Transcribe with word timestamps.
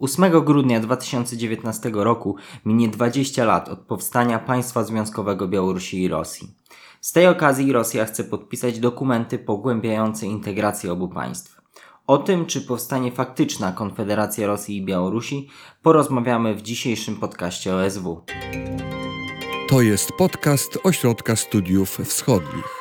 8 0.00 0.44
grudnia 0.44 0.80
2019 0.80 1.90
roku 1.94 2.36
minie 2.64 2.88
20 2.88 3.44
lat 3.44 3.68
od 3.68 3.78
powstania 3.78 4.38
państwa 4.38 4.84
związkowego 4.84 5.48
Białorusi 5.48 6.02
i 6.02 6.08
Rosji. 6.08 6.48
Z 7.00 7.12
tej 7.12 7.26
okazji 7.26 7.72
Rosja 7.72 8.04
chce 8.04 8.24
podpisać 8.24 8.78
dokumenty 8.78 9.38
pogłębiające 9.38 10.26
integrację 10.26 10.92
obu 10.92 11.08
państw. 11.08 11.60
O 12.06 12.18
tym, 12.18 12.46
czy 12.46 12.60
powstanie 12.60 13.12
faktyczna 13.12 13.72
Konfederacja 13.72 14.46
Rosji 14.46 14.76
i 14.76 14.84
Białorusi, 14.84 15.48
porozmawiamy 15.82 16.54
w 16.54 16.62
dzisiejszym 16.62 17.16
podcaście 17.16 17.74
OSW. 17.74 18.24
To 19.68 19.82
jest 19.82 20.12
podcast 20.12 20.78
Ośrodka 20.84 21.36
Studiów 21.36 21.98
Wschodnich. 22.04 22.79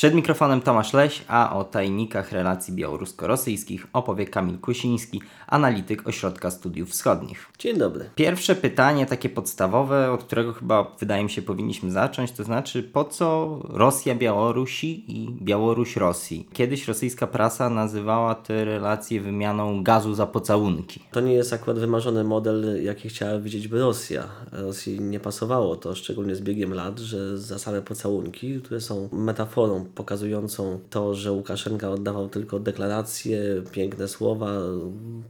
Przed 0.00 0.14
mikrofonem 0.14 0.60
Tomasz 0.60 0.92
Leś, 0.92 1.24
a 1.28 1.56
o 1.56 1.64
tajnikach 1.64 2.32
relacji 2.32 2.74
białorusko-rosyjskich 2.74 3.86
opowie 3.92 4.26
Kamil 4.26 4.58
Kusiński, 4.58 5.22
analityk 5.46 6.08
Ośrodka 6.08 6.50
Studiów 6.50 6.90
Wschodnich. 6.90 7.46
Dzień 7.58 7.78
dobry. 7.78 8.10
Pierwsze 8.14 8.54
pytanie, 8.54 9.06
takie 9.06 9.28
podstawowe, 9.28 10.12
od 10.12 10.24
którego 10.24 10.52
chyba 10.52 10.96
wydaje 11.00 11.24
mi 11.24 11.30
się 11.30 11.42
powinniśmy 11.42 11.90
zacząć, 11.90 12.32
to 12.32 12.44
znaczy 12.44 12.82
po 12.82 13.04
co 13.04 13.58
Rosja 13.68 14.14
Białorusi 14.14 15.04
i 15.08 15.30
Białoruś 15.42 15.96
Rosji? 15.96 16.48
Kiedyś 16.52 16.88
rosyjska 16.88 17.26
prasa 17.26 17.70
nazywała 17.70 18.34
te 18.34 18.64
relacje 18.64 19.20
wymianą 19.20 19.82
gazu 19.82 20.14
za 20.14 20.26
pocałunki. 20.26 21.00
To 21.12 21.20
nie 21.20 21.32
jest 21.32 21.52
akurat 21.52 21.78
wymarzony 21.78 22.24
model, 22.24 22.84
jaki 22.84 23.08
chciała 23.08 23.38
widzieć 23.38 23.68
by 23.68 23.80
Rosja. 23.80 24.24
Rosji 24.52 25.00
nie 25.00 25.20
pasowało 25.20 25.76
to, 25.76 25.94
szczególnie 25.94 26.36
z 26.36 26.40
biegiem 26.40 26.74
lat, 26.74 26.98
że 26.98 27.38
za 27.38 27.58
same 27.58 27.82
pocałunki, 27.82 28.60
które 28.60 28.80
są 28.80 29.08
metaforą 29.12 29.89
pokazującą 29.94 30.78
to, 30.90 31.14
że 31.14 31.32
Łukaszenka 31.32 31.90
oddawał 31.90 32.28
tylko 32.28 32.58
deklaracje, 32.58 33.62
piękne 33.72 34.08
słowa, 34.08 34.60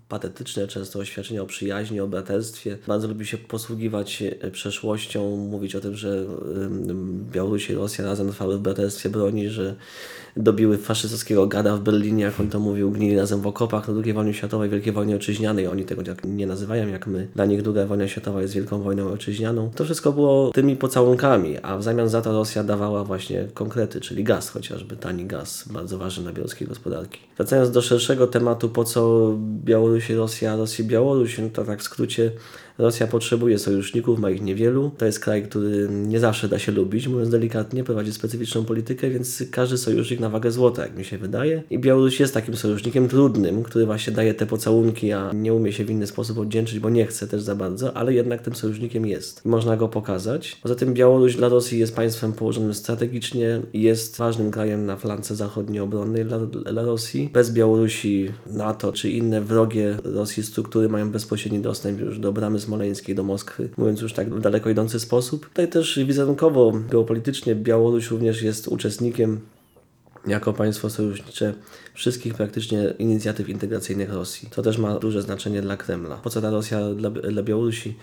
patetyczne 0.08 0.66
często 0.66 0.98
oświadczenia 0.98 1.42
o 1.42 1.46
przyjaźni, 1.46 2.00
o 2.00 2.08
braterstwie. 2.08 2.78
Bardzo 2.86 3.08
lubi 3.08 3.26
się 3.26 3.38
posługiwać 3.38 4.22
przeszłością, 4.52 5.36
mówić 5.36 5.76
o 5.76 5.80
tym, 5.80 5.96
że 5.96 6.24
Białoruś 7.32 7.70
i 7.70 7.74
Rosja 7.74 8.04
razem 8.04 8.28
trwały 8.28 8.58
w 8.58 8.60
braterstwie 8.60 9.08
broni, 9.08 9.48
że 9.48 9.74
dobiły 10.36 10.78
faszystowskiego 10.78 11.46
gada 11.46 11.76
w 11.76 11.80
Berlinie, 11.80 12.24
jak 12.24 12.40
on 12.40 12.48
to 12.48 12.60
mówił, 12.60 12.90
gnili 12.90 13.16
razem 13.16 13.40
w 13.40 13.46
okopach 13.46 13.88
na 13.88 13.94
II 14.04 14.12
wojnie 14.12 14.34
światowej, 14.34 14.70
Wielkiej 14.70 14.92
wojnie 14.92 15.14
ojczyźnianej. 15.14 15.66
Oni 15.66 15.84
tego 15.84 16.02
nie 16.24 16.46
nazywają 16.46 16.88
jak 16.88 17.06
my. 17.06 17.28
Dla 17.34 17.46
nich 17.46 17.62
II 17.66 17.86
wojna 17.86 18.08
światowa 18.08 18.42
jest 18.42 18.54
Wielką 18.54 18.82
wojną 18.82 19.10
ojczyźnianą. 19.12 19.70
To 19.74 19.84
wszystko 19.84 20.12
było 20.12 20.50
tymi 20.52 20.76
pocałunkami, 20.76 21.58
a 21.62 21.76
w 21.78 21.82
zamian 21.82 22.08
za 22.08 22.22
to 22.22 22.32
Rosja 22.32 22.64
dawała 22.64 23.04
właśnie 23.04 23.48
konkrety, 23.54 24.00
czyli 24.00 24.24
gaz 24.24 24.49
chociażby, 24.50 24.96
tani 24.96 25.26
gaz, 25.26 25.68
bardzo 25.68 25.98
ważny 25.98 26.22
dla 26.22 26.32
białoruskiej 26.32 26.68
gospodarki. 26.68 27.20
Wracając 27.36 27.70
do 27.70 27.82
szerszego 27.82 28.26
tematu, 28.26 28.68
po 28.68 28.84
co 28.84 29.32
Białoruś 29.64 30.10
i 30.10 30.14
Rosja, 30.14 30.56
Rosja 30.56 30.84
i 30.84 30.88
Białoruś, 30.88 31.38
no 31.38 31.48
to 31.52 31.64
tak 31.64 31.80
w 31.80 31.82
skrócie 31.82 32.32
Rosja 32.80 33.06
potrzebuje 33.06 33.58
sojuszników, 33.58 34.18
ma 34.18 34.30
ich 34.30 34.42
niewielu. 34.42 34.90
To 34.98 35.06
jest 35.06 35.20
kraj, 35.20 35.42
który 35.42 35.88
nie 35.90 36.20
zawsze 36.20 36.48
da 36.48 36.58
się 36.58 36.72
lubić, 36.72 37.08
mówiąc 37.08 37.30
delikatnie, 37.30 37.84
prowadzi 37.84 38.12
specyficzną 38.12 38.64
politykę, 38.64 39.10
więc 39.10 39.44
każdy 39.50 39.78
sojusznik 39.78 40.20
na 40.20 40.28
wagę 40.28 40.50
złota, 40.50 40.82
jak 40.82 40.96
mi 40.96 41.04
się 41.04 41.18
wydaje. 41.18 41.62
I 41.70 41.78
Białoruś 41.78 42.20
jest 42.20 42.34
takim 42.34 42.56
sojusznikiem 42.56 43.08
trudnym, 43.08 43.62
który 43.62 43.86
właśnie 43.86 44.12
daje 44.12 44.34
te 44.34 44.46
pocałunki, 44.46 45.12
a 45.12 45.32
nie 45.34 45.54
umie 45.54 45.72
się 45.72 45.84
w 45.84 45.90
inny 45.90 46.06
sposób 46.06 46.38
oddzięczyć, 46.38 46.78
bo 46.78 46.90
nie 46.90 47.06
chce 47.06 47.28
też 47.28 47.42
za 47.42 47.54
bardzo, 47.54 47.96
ale 47.96 48.14
jednak 48.14 48.42
tym 48.42 48.54
sojusznikiem 48.54 49.06
jest. 49.06 49.44
Można 49.44 49.76
go 49.76 49.88
pokazać. 49.88 50.58
Poza 50.62 50.74
tym 50.74 50.94
Białoruś 50.94 51.36
dla 51.36 51.48
Rosji 51.48 51.78
jest 51.78 51.96
państwem 51.96 52.32
położonym 52.32 52.74
strategicznie, 52.74 53.60
jest 53.72 54.16
ważnym 54.16 54.50
krajem 54.50 54.86
na 54.86 54.96
flance 54.96 55.36
zachodniej 55.36 55.80
obronnej 55.80 56.24
dla, 56.24 56.38
dla 56.46 56.82
Rosji. 56.82 57.30
Bez 57.32 57.52
Białorusi 57.52 58.28
NATO 58.46 58.92
czy 58.92 59.10
inne 59.10 59.40
wrogie 59.40 59.96
Rosji 60.04 60.42
struktury 60.42 60.88
mają 60.88 61.10
bezpośredni 61.10 61.60
dostęp 61.60 62.00
już 62.00 62.18
do 62.18 62.32
bramy 62.32 62.58
smoleńskiej 62.70 63.14
do 63.14 63.22
Moskwy, 63.22 63.68
mówiąc 63.76 64.00
już 64.00 64.12
tak 64.12 64.34
w 64.34 64.40
daleko 64.40 64.70
idący 64.70 65.00
sposób. 65.00 65.48
Tutaj 65.48 65.68
też 65.68 65.98
wizerunkowo, 66.06 66.72
geopolitycznie 66.90 67.54
Białoruś 67.54 68.10
również 68.10 68.42
jest 68.42 68.68
uczestnikiem 68.68 69.40
jako 70.26 70.52
państwo 70.52 70.90
sojusznicze 70.90 71.54
wszystkich 71.94 72.34
praktycznie 72.34 72.94
inicjatyw 72.98 73.48
integracyjnych 73.48 74.12
Rosji. 74.12 74.48
To 74.50 74.62
też 74.62 74.78
ma 74.78 74.98
duże 74.98 75.22
znaczenie 75.22 75.62
dla 75.62 75.76
Kremla. 75.76 76.16
Po 76.16 76.30
co 76.30 76.40
ta 76.40 76.50
Rosja 76.50 76.94
dla, 76.94 77.10
dla 77.10 77.42
Białorusi? 77.42 77.94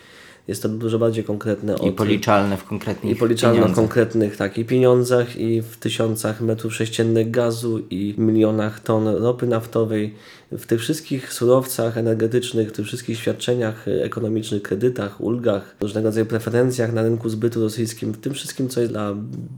Jest 0.47 0.63
to 0.63 0.69
dużo 0.69 0.99
bardziej 0.99 1.23
konkretne. 1.23 1.75
I 1.83 1.91
policzalne 1.91 2.57
w 2.57 2.63
konkretnych 2.63 3.13
I 3.13 3.15
policzalne 3.15 3.55
pieniądzach. 3.55 3.77
w 3.77 3.79
konkretnych 3.79 4.37
tak, 4.37 4.57
i 4.57 4.65
pieniądzach, 4.65 5.37
i 5.37 5.61
w 5.61 5.77
tysiącach 5.77 6.41
metrów 6.41 6.75
sześciennych 6.75 7.31
gazu, 7.31 7.79
i 7.89 8.15
milionach 8.17 8.79
ton 8.79 9.07
ropy 9.07 9.47
naftowej. 9.47 10.13
W 10.51 10.65
tych 10.65 10.79
wszystkich 10.79 11.33
surowcach 11.33 11.97
energetycznych, 11.97 12.69
w 12.69 12.71
tych 12.71 12.85
wszystkich 12.85 13.19
świadczeniach 13.19 13.87
ekonomicznych, 13.87 14.61
kredytach, 14.61 15.21
ulgach, 15.21 15.75
różnego 15.81 16.07
rodzaju 16.07 16.25
preferencjach 16.25 16.93
na 16.93 17.03
rynku 17.03 17.29
zbytu 17.29 17.61
rosyjskim, 17.61 18.13
w 18.13 18.17
tym 18.17 18.33
wszystkim, 18.33 18.69
co 18.69 18.81
jest 18.81 18.91
dla 18.93 19.15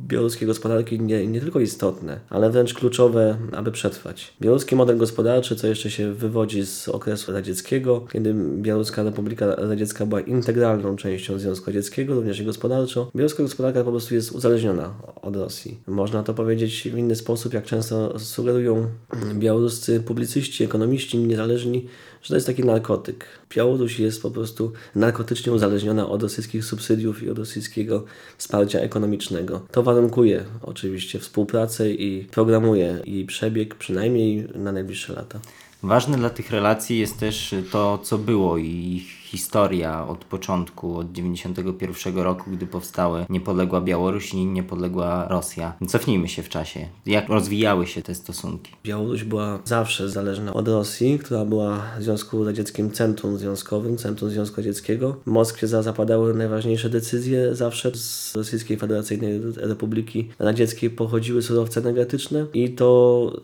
białoruskiej 0.08 0.48
gospodarki 0.48 1.00
nie, 1.00 1.28
nie 1.28 1.42
tylko 1.42 1.60
istotne, 1.60 2.20
ale 2.30 2.50
wręcz 2.50 2.74
kluczowe, 2.74 3.38
aby 3.52 3.72
przetrwać. 3.72 4.34
Białoruski 4.42 4.76
model 4.76 4.98
gospodarczy, 4.98 5.56
co 5.56 5.68
jeszcze 5.68 5.92
się 5.92 6.14
wywodzi 6.14 6.66
z 6.66 6.90
okresu 6.90 7.32
radzieckiego, 7.32 8.06
kiedy 8.14 8.34
Białoruska 8.58 9.04
Republika 9.04 9.56
Radziecka 9.56 10.06
była 10.06 10.22
integralną 10.22 10.96
częścią 10.96 11.40
Związku 11.40 11.66
Radzieckiego, 11.66 12.16
również 12.16 12.40
i 12.40 12.46
gospodarczo. 12.46 13.12
Białoruska 13.16 13.44
gospodarka 13.44 13.84
po 13.84 13.92
prostu 13.92 14.16
jest 14.16 14.32
uzależniona 14.32 14.94
od 15.22 15.36
Rosji. 15.36 15.80
Można 15.88 16.24
to 16.24 16.34
powiedzieć 16.34 16.90
w 16.94 16.98
inny 16.98 17.16
sposób, 17.16 17.54
jak 17.54 17.66
często 17.66 18.20
sugerują 18.20 18.88
białoruscy 19.34 20.00
publicyści, 20.00 20.68
ekonomiści 20.80 21.18
niezależni, 21.18 21.86
że 22.22 22.30
to 22.30 22.36
jest 22.36 22.48
taki 22.48 22.64
narkotyk. 22.64 23.26
Białoruś 23.56 24.00
jest 24.00 24.22
po 24.22 24.32
prostu 24.32 24.72
narkotycznie 24.96 25.54
uzależniona 25.54 26.10
od 26.10 26.24
rosyjskich 26.24 26.66
subsydiów 26.66 27.24
i 27.24 27.30
od 27.30 27.38
rosyjskiego 27.38 28.06
wsparcia 28.38 28.80
ekonomicznego. 28.80 29.62
To 29.72 29.84
warunkuje 29.84 30.46
oczywiście 30.62 31.20
współpracę 31.20 31.92
i 31.92 32.26
programuje 32.26 33.02
jej 33.06 33.26
przebieg 33.26 33.76
przynajmniej 33.76 34.48
na 34.56 34.72
najbliższe 34.72 35.14
lata. 35.14 35.40
Ważne 35.84 36.18
dla 36.18 36.30
tych 36.30 36.52
relacji 36.52 37.00
jest 37.00 37.20
też 37.20 37.56
to, 37.72 37.98
co 37.98 38.18
było 38.18 38.58
i 38.58 38.68
ich 38.68 39.19
historia 39.32 40.08
od 40.08 40.26
początku, 40.26 40.98
od 40.98 41.12
91 41.12 42.18
roku, 42.18 42.52
gdy 42.52 42.68
powstały 42.68 43.26
niepodległa 43.30 43.82
Białoruś 43.82 44.34
i 44.34 44.46
niepodległa 44.46 45.28
Rosja. 45.28 45.74
Cofnijmy 45.88 46.28
się 46.28 46.44
w 46.44 46.50
czasie. 46.50 46.88
Jak 47.06 47.30
rozwijały 47.30 47.88
się 47.88 48.02
te 48.02 48.16
stosunki? 48.16 48.72
Białoruś 48.84 49.24
była 49.24 49.60
zawsze 49.66 50.10
zależna 50.10 50.54
od 50.54 50.68
Rosji, 50.68 51.20
która 51.20 51.46
była 51.46 51.82
w 52.00 52.04
Związku 52.04 52.46
Radzieckim 52.46 52.92
centrum 52.92 53.38
związkowym, 53.38 53.98
centrum 53.98 54.30
Związku 54.30 54.58
Radzieckiego. 54.58 55.16
W 55.26 55.32
Moskwie 55.32 55.68
zapadały 55.68 56.34
najważniejsze 56.34 56.90
decyzje. 56.90 57.56
Zawsze 57.56 57.92
z 57.96 58.36
Rosyjskiej 58.36 58.78
Federacyjnej 58.78 59.42
Republiki 59.56 60.30
Radzieckiej 60.40 60.90
pochodziły 60.90 61.42
surowce 61.42 61.80
energetyczne 61.80 62.46
i 62.54 62.70
to 62.70 62.90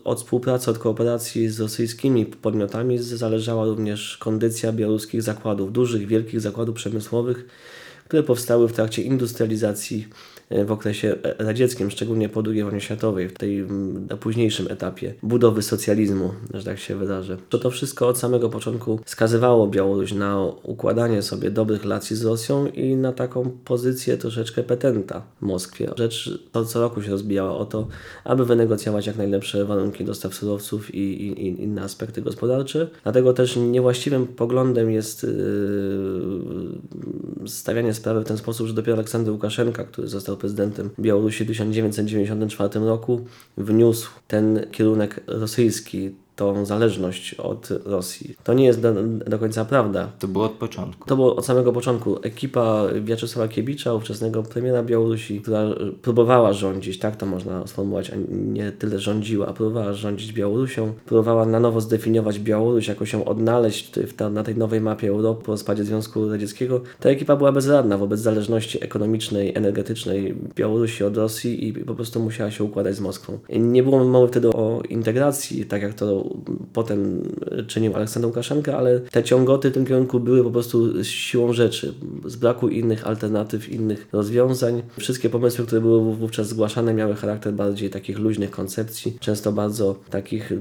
od 0.04 0.18
współpracy, 0.18 0.70
od 0.70 0.78
kooperacji 0.78 1.48
z 1.48 1.60
rosyjskimi 1.60 2.26
podmiotami 2.26 2.98
zależała 2.98 3.64
również 3.64 4.16
kondycja 4.16 4.72
białoruskich 4.72 5.22
zakładów 5.22 5.75
dużych, 5.76 6.06
wielkich 6.06 6.40
zakładów 6.40 6.76
przemysłowych, 6.76 7.46
które 8.08 8.22
powstały 8.22 8.68
w 8.68 8.72
trakcie 8.72 9.02
industrializacji 9.02 10.08
w 10.50 10.72
okresie 10.72 11.16
radzieckim, 11.38 11.90
szczególnie 11.90 12.28
po 12.28 12.42
II 12.46 12.62
wojnie 12.62 12.80
światowej, 12.80 13.28
w 13.28 13.34
tej 13.34 13.66
na 14.10 14.16
późniejszym 14.16 14.66
etapie 14.70 15.14
budowy 15.22 15.62
socjalizmu, 15.62 16.30
że 16.54 16.64
tak 16.64 16.78
się 16.78 16.96
wydarzy. 16.96 17.36
To 17.48 17.58
to 17.58 17.70
wszystko 17.70 18.08
od 18.08 18.18
samego 18.18 18.48
początku 18.48 19.00
skazywało 19.06 19.68
Białoruś 19.68 20.12
na 20.12 20.44
układanie 20.62 21.22
sobie 21.22 21.50
dobrych 21.50 21.82
relacji 21.82 22.16
z 22.16 22.24
Rosją 22.24 22.66
i 22.66 22.96
na 22.96 23.12
taką 23.12 23.50
pozycję 23.64 24.16
troszeczkę 24.16 24.62
petenta 24.62 25.22
w 25.42 25.46
Moskwie. 25.46 25.90
Rzecz 25.96 26.38
to 26.52 26.64
co 26.64 26.80
roku 26.80 27.02
się 27.02 27.10
rozbijała 27.10 27.56
o 27.56 27.64
to, 27.64 27.88
aby 28.24 28.44
wynegocjować 28.44 29.06
jak 29.06 29.16
najlepsze 29.16 29.64
warunki 29.64 30.04
dostaw 30.04 30.34
surowców 30.34 30.94
i, 30.94 30.98
i, 30.98 31.46
i 31.46 31.62
inne 31.62 31.82
aspekty 31.82 32.22
gospodarcze. 32.22 32.88
Dlatego 33.02 33.32
też 33.32 33.56
niewłaściwym 33.56 34.26
poglądem 34.26 34.90
jest 34.90 35.22
yy, 35.22 35.30
stawianie 37.48 37.94
sprawy 37.94 38.20
w 38.20 38.24
ten 38.24 38.38
sposób, 38.38 38.66
że 38.66 38.74
dopiero 38.74 38.94
Aleksander 38.94 39.32
Łukaszenka, 39.32 39.84
który 39.84 40.08
został 40.08 40.35
prezydentem 40.36 40.90
Białorusi 41.00 41.44
w 41.44 41.46
1994 41.46 42.80
roku, 42.80 43.20
wniósł 43.56 44.10
ten 44.26 44.66
kierunek 44.72 45.20
rosyjski 45.26 46.10
tą 46.36 46.64
zależność 46.64 47.34
od 47.34 47.68
Rosji. 47.84 48.34
To 48.44 48.54
nie 48.54 48.64
jest 48.64 48.80
do, 48.80 48.92
do 49.26 49.38
końca 49.38 49.64
prawda. 49.64 50.08
To 50.18 50.28
było 50.28 50.44
od 50.44 50.52
początku. 50.52 51.08
To 51.08 51.16
było 51.16 51.36
od 51.36 51.46
samego 51.46 51.72
początku. 51.72 52.18
Ekipa 52.22 52.82
Wiaczesława 53.04 53.48
Kiebicza, 53.48 53.94
ówczesnego 53.94 54.42
premiera 54.42 54.82
Białorusi, 54.82 55.40
która 55.40 55.64
próbowała 56.02 56.52
rządzić, 56.52 56.98
tak 56.98 57.16
to 57.16 57.26
można 57.26 57.66
sformułować, 57.66 58.10
a 58.10 58.14
nie 58.30 58.72
tyle 58.72 58.98
rządziła, 58.98 59.52
próbowała 59.52 59.92
rządzić 59.92 60.32
Białorusią, 60.32 60.92
próbowała 61.06 61.46
na 61.46 61.60
nowo 61.60 61.80
zdefiniować 61.80 62.38
Białoruś, 62.38 62.88
jakoś 62.88 63.12
ją 63.12 63.24
odnaleźć 63.24 63.90
ta, 64.16 64.30
na 64.30 64.42
tej 64.42 64.56
nowej 64.56 64.80
mapie 64.80 65.08
Europy 65.08 65.44
po 65.44 65.52
rozpadzie 65.52 65.84
Związku 65.84 66.28
Radzieckiego. 66.28 66.80
Ta 67.00 67.08
ekipa 67.08 67.36
była 67.36 67.52
bezradna 67.52 67.98
wobec 67.98 68.20
zależności 68.20 68.84
ekonomicznej, 68.84 69.52
energetycznej 69.54 70.34
Białorusi 70.56 71.04
od 71.04 71.16
Rosji 71.16 71.68
i 71.68 71.72
po 71.72 71.94
prostu 71.94 72.20
musiała 72.20 72.50
się 72.50 72.64
układać 72.64 72.96
z 72.96 73.00
Moskwą. 73.00 73.38
Nie 73.48 73.82
było 73.82 74.04
mowy 74.04 74.28
wtedy 74.28 74.48
o 74.48 74.82
integracji, 74.88 75.66
tak 75.66 75.82
jak 75.82 75.94
to 75.94 76.25
potem 76.72 77.22
czynił 77.66 77.94
Aleksander 77.94 78.28
Łukaszenka, 78.28 78.78
ale 78.78 79.00
te 79.00 79.24
ciągoty 79.24 79.70
w 79.70 79.74
tym 79.74 79.86
kierunku 79.86 80.20
były 80.20 80.44
po 80.44 80.50
prostu 80.50 81.04
siłą 81.04 81.52
rzeczy, 81.52 81.94
z 82.24 82.36
braku 82.36 82.68
innych 82.68 83.06
alternatyw, 83.06 83.68
innych 83.68 84.08
rozwiązań. 84.12 84.82
Wszystkie 84.98 85.30
pomysły, 85.30 85.66
które 85.66 85.80
były 85.80 86.14
wówczas 86.14 86.48
zgłaszane, 86.48 86.94
miały 86.94 87.14
charakter 87.14 87.52
bardziej 87.52 87.90
takich 87.90 88.18
luźnych 88.18 88.50
koncepcji, 88.50 89.16
często 89.20 89.52
bardzo 89.52 89.96
takich 90.10 90.52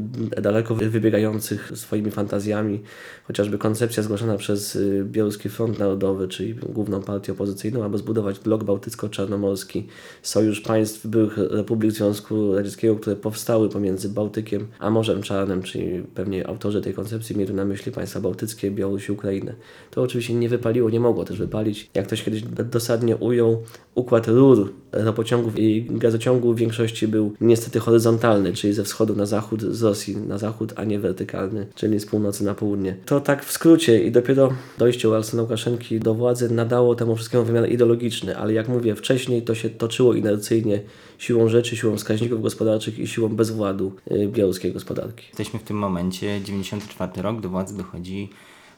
daleko 0.42 0.76
wybiegających 0.76 1.72
swoimi 1.76 2.12
fantazjami. 2.12 2.82
Chociażby 3.24 3.58
koncepcja 3.58 4.04
zgłaszana 4.04 4.38
przez 4.38 4.78
Białoruski 5.04 5.50
Front 5.50 5.80
Narodowy, 5.80 6.28
czyli 6.28 6.54
główną 6.54 7.02
partię 7.02 7.32
opozycyjną, 7.32 7.84
aby 7.84 7.98
zbudować 7.98 8.40
blok 8.40 8.64
bałtycko-czarnomorski, 8.64 9.88
sojusz 10.22 10.62
państw 10.62 11.08
byłych 11.08 11.38
republik 11.38 11.92
Związku 11.92 12.56
Radzieckiego, 12.56 12.96
które 12.96 13.16
powstały 13.16 13.70
pomiędzy 13.70 14.10
Bałtykiem 14.10 14.68
a 14.80 14.90
Morzem 14.90 15.22
Czarnym, 15.22 15.55
czyli 15.64 16.04
pewnie 16.16 16.48
autorzy 16.48 16.82
tej 16.82 16.94
koncepcji 16.94 17.38
mieli 17.38 17.54
na 17.54 17.66
myśli 17.66 17.92
państwa 17.92 18.20
bałtyckie, 18.20 18.72
Białoruś 18.72 19.10
Ukrainę. 19.10 19.54
To 19.92 20.02
oczywiście 20.02 20.34
nie 20.34 20.50
wypaliło, 20.50 20.90
nie 20.90 21.00
mogło 21.00 21.26
też 21.26 21.38
wypalić. 21.38 21.90
Jak 21.94 22.08
ktoś 22.08 22.24
kiedyś 22.24 22.42
dosadnie 22.72 23.16
ujął, 23.16 23.64
układ 23.96 24.28
rur 24.28 24.74
ropociągów 24.92 25.60
i 25.60 25.88
gazociągu 25.90 26.54
w 26.54 26.58
większości 26.58 27.08
był 27.08 27.34
niestety 27.42 27.80
horyzontalny, 27.80 28.54
czyli 28.54 28.74
ze 28.74 28.84
wschodu 28.84 29.16
na 29.16 29.26
zachód, 29.26 29.62
z 29.62 29.84
Rosji 29.84 30.18
na 30.18 30.38
zachód, 30.38 30.74
a 30.76 30.84
nie 30.84 31.00
wertykalny, 31.00 31.68
czyli 31.76 32.00
z 32.00 32.06
północy 32.06 32.44
na 32.44 32.56
południe. 32.56 32.96
To 33.06 33.20
tak 33.20 33.46
w 33.46 33.52
skrócie 33.52 34.04
i 34.04 34.12
dopiero 34.12 34.50
dojście 34.78 35.08
Aleksandra 35.08 35.44
Łukaszenki 35.44 36.00
do 36.00 36.14
władzy 36.14 36.50
nadało 36.54 36.96
temu 36.96 37.16
wszystkiemu 37.16 37.44
wymiar 37.44 37.70
ideologiczny, 37.70 38.38
ale 38.38 38.54
jak 38.54 38.68
mówię, 38.68 38.96
wcześniej 38.96 39.42
to 39.42 39.56
się 39.56 39.70
toczyło 39.70 40.14
inercyjnie 40.14 40.82
siłą 41.18 41.50
rzeczy, 41.50 41.78
siłą 41.78 41.98
wskaźników 41.98 42.42
gospodarczych 42.42 43.00
i 43.00 43.08
siłą 43.08 43.30
bezwładu 43.30 43.96
białoruskiej 44.28 44.74
gospodarki. 44.74 45.26
Jesteśmy 45.28 45.60
w 45.60 45.64
tym 45.64 45.78
momencie, 45.78 46.42
94 46.44 47.22
rok, 47.22 47.42
do 47.42 47.50
władzy 47.50 47.78
dochodzi 47.78 48.30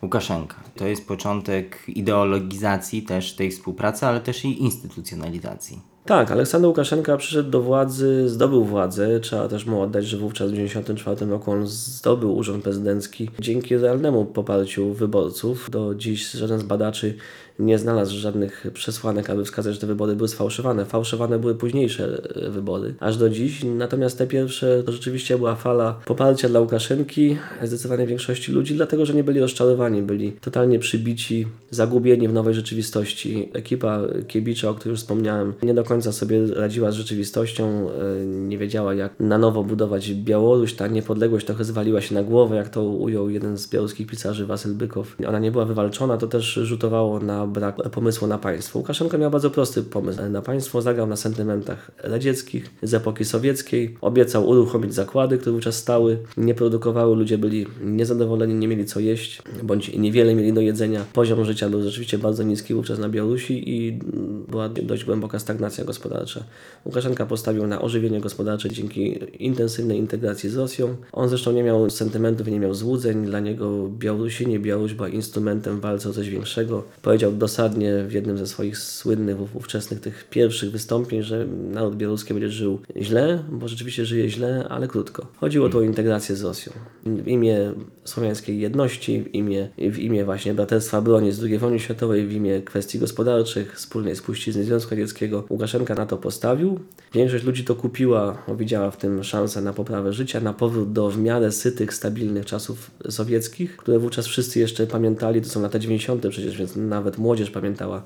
Łukaszenka. 0.01 0.55
To 0.75 0.87
jest 0.87 1.07
początek 1.07 1.83
ideologizacji 1.87 3.03
też 3.03 3.35
tej 3.35 3.51
współpracy, 3.51 4.05
ale 4.05 4.21
też 4.21 4.45
i 4.45 4.63
instytucjonalizacji. 4.63 5.79
Tak, 6.07 6.31
Aleksander 6.31 6.67
Łukaszenka 6.67 7.17
przyszedł 7.17 7.49
do 7.49 7.61
władzy, 7.61 8.29
zdobył 8.29 8.63
władzę. 8.63 9.19
Trzeba 9.19 9.47
też 9.47 9.65
mu 9.65 9.81
oddać, 9.81 10.05
że 10.05 10.17
wówczas 10.17 10.47
w 10.47 10.51
1994 10.51 11.31
roku 11.31 11.51
on 11.51 11.67
zdobył 11.67 12.37
urząd 12.37 12.63
prezydencki 12.63 13.29
dzięki 13.39 13.77
realnemu 13.77 14.25
poparciu 14.25 14.93
wyborców. 14.93 15.69
Do 15.71 15.95
dziś 15.95 16.31
żaden 16.31 16.59
z 16.59 16.63
badaczy 16.63 17.13
nie 17.59 17.77
znalazł 17.77 18.17
żadnych 18.17 18.67
przesłanek, 18.73 19.29
aby 19.29 19.45
wskazać, 19.45 19.73
że 19.73 19.79
te 19.79 19.87
wybory 19.87 20.15
były 20.15 20.27
sfałszowane. 20.27 20.85
Fałszowane 20.85 21.39
były 21.39 21.55
późniejsze 21.55 22.21
wybory, 22.49 22.95
aż 22.99 23.17
do 23.17 23.29
dziś. 23.29 23.63
Natomiast 23.63 24.17
te 24.17 24.27
pierwsze 24.27 24.83
to 24.83 24.91
rzeczywiście 24.91 25.37
była 25.37 25.55
fala 25.55 25.99
poparcia 26.05 26.49
dla 26.49 26.59
Łukaszenki 26.59 27.37
zdecydowanej 27.63 28.07
większości 28.07 28.51
ludzi, 28.51 28.75
dlatego 28.75 29.05
że 29.05 29.13
nie 29.13 29.23
byli 29.23 29.39
rozczarowani, 29.39 30.01
byli 30.01 30.31
totalnie 30.31 30.79
przybici, 30.79 31.47
zagubieni 31.71 32.27
w 32.27 32.33
nowej 32.33 32.53
rzeczywistości. 32.53 33.49
Ekipa 33.53 34.01
Kiebicza, 34.27 34.69
o 34.69 34.73
której 34.73 34.91
już 34.91 34.99
wspomniałem, 34.99 35.53
nie 35.63 35.73
do 35.73 35.83
końca 35.83 35.96
sobie 36.01 36.47
radziła 36.47 36.91
z 36.91 36.95
rzeczywistością, 36.95 37.89
nie 38.25 38.57
wiedziała 38.57 38.93
jak 38.93 39.19
na 39.19 39.37
nowo 39.37 39.63
budować 39.63 40.13
Białoruś. 40.13 40.73
Ta 40.73 40.87
niepodległość 40.87 41.45
trochę 41.45 41.63
zwaliła 41.63 42.01
się 42.01 42.15
na 42.15 42.23
głowę, 42.23 42.55
jak 42.55 42.69
to 42.69 42.83
ujął 42.83 43.29
jeden 43.29 43.57
z 43.57 43.69
białoruskich 43.69 44.07
pisarzy, 44.07 44.45
Wasyl 44.45 44.73
Bykow. 44.73 45.15
Ona 45.27 45.39
nie 45.39 45.51
była 45.51 45.65
wywalczona, 45.65 46.17
to 46.17 46.27
też 46.27 46.53
rzutowało 46.63 47.19
na 47.19 47.47
brak 47.47 47.75
pomysłu 47.75 48.27
na 48.27 48.37
państwo. 48.37 48.79
Łukaszenka 48.79 49.17
miał 49.17 49.31
bardzo 49.31 49.49
prosty 49.49 49.83
pomysł 49.83 50.19
na 50.29 50.41
państwo, 50.41 50.81
zagrał 50.81 51.07
na 51.07 51.15
sentymentach 51.15 51.91
radzieckich 52.03 52.69
z 52.83 52.93
epoki 52.93 53.25
sowieckiej, 53.25 53.97
obiecał 54.01 54.49
uruchomić 54.49 54.93
zakłady, 54.93 55.37
które 55.37 55.53
wówczas 55.53 55.75
stały, 55.75 56.17
nie 56.37 56.55
produkowały, 56.55 57.15
ludzie 57.15 57.37
byli 57.37 57.65
niezadowoleni, 57.83 58.53
nie 58.53 58.67
mieli 58.67 58.85
co 58.85 58.99
jeść, 58.99 59.41
bądź 59.63 59.97
niewiele 59.97 60.35
mieli 60.35 60.53
do 60.53 60.61
jedzenia. 60.61 61.05
Poziom 61.13 61.45
życia 61.45 61.69
był 61.69 61.81
rzeczywiście 61.81 62.17
bardzo 62.17 62.43
niski 62.43 62.73
wówczas 62.73 62.99
na 62.99 63.09
Białorusi 63.09 63.69
i 63.69 63.99
była 64.47 64.69
dość 64.69 65.05
głęboka 65.05 65.39
stagnacja 65.39 65.85
gospodarcza. 65.87 66.43
Łukaszenka 66.85 67.25
postawił 67.25 67.67
na 67.67 67.81
ożywienie 67.81 68.21
gospodarcze 68.21 68.69
dzięki 68.69 69.19
intensywnej 69.39 69.97
integracji 69.97 70.49
z 70.49 70.55
Rosją. 70.57 70.95
On 71.11 71.29
zresztą 71.29 71.51
nie 71.51 71.63
miał 71.63 71.89
sentymentów, 71.89 72.47
nie 72.47 72.59
miał 72.59 72.73
złudzeń. 72.73 73.25
Dla 73.25 73.39
niego 73.39 73.89
Białorusini, 73.89 74.59
Białoruś 74.59 74.93
była 74.93 75.09
instrumentem 75.09 75.79
walce 75.79 76.09
o 76.09 76.13
coś 76.13 76.29
większego. 76.29 76.83
Powiedział 77.01 77.31
dosadnie 77.31 78.03
w 78.07 78.11
jednym 78.11 78.37
ze 78.37 78.47
swoich 78.47 78.77
słynnych 78.77 79.55
ówczesnych 79.55 79.99
tych 79.99 80.29
pierwszych 80.29 80.71
wystąpień, 80.71 81.23
że 81.23 81.45
naród 81.71 81.95
białoruski 81.95 82.33
będzie 82.33 82.49
żył 82.49 82.79
źle, 83.01 83.43
bo 83.51 83.67
rzeczywiście 83.67 84.05
żyje 84.05 84.29
źle, 84.29 84.67
ale 84.69 84.87
krótko. 84.87 85.27
Chodziło 85.35 85.69
tu 85.69 85.77
o 85.77 85.81
integrację 85.81 86.35
z 86.35 86.43
Rosją. 86.43 86.73
W 87.05 87.27
imię 87.27 87.73
słowiańskiej 88.03 88.59
jedności, 88.59 89.21
w 89.21 89.35
imię, 89.35 89.69
w 89.77 89.99
imię 89.99 90.25
właśnie 90.25 90.53
braterstwa 90.53 91.01
broni 91.01 91.31
z 91.31 91.43
II 91.43 91.57
wojny 91.57 91.79
światowej, 91.79 92.27
w 92.27 92.31
imię 92.31 92.61
kwestii 92.61 92.99
gospodarczych, 92.99 93.75
wspólnej 93.75 94.15
spuścizny 94.15 94.63
Związku 94.63 94.89
Radzieckiego, 94.89 95.45
Łukaszenka 95.67 95.95
na 95.95 96.05
to 96.05 96.17
postawił. 96.17 96.79
Większość 97.13 97.43
ludzi 97.43 97.63
to 97.63 97.75
kupiła, 97.75 98.37
widziała 98.57 98.91
w 98.91 98.97
tym 98.97 99.23
szansę 99.23 99.61
na 99.61 99.73
poprawę 99.73 100.13
życia, 100.13 100.41
na 100.41 100.53
powrót 100.53 100.91
do 100.91 101.09
w 101.09 101.17
miarę 101.17 101.51
sytych, 101.51 101.93
stabilnych 101.93 102.45
czasów 102.45 102.91
sowieckich, 103.09 103.77
które 103.77 103.99
wówczas 103.99 104.27
wszyscy 104.27 104.59
jeszcze 104.59 104.87
pamiętali, 104.87 105.41
to 105.41 105.49
są 105.49 105.61
lata 105.61 105.79
90. 105.79 106.27
przecież, 106.29 106.57
więc 106.57 106.75
nawet 106.75 107.17
młodzież 107.17 107.51
pamiętała 107.51 108.03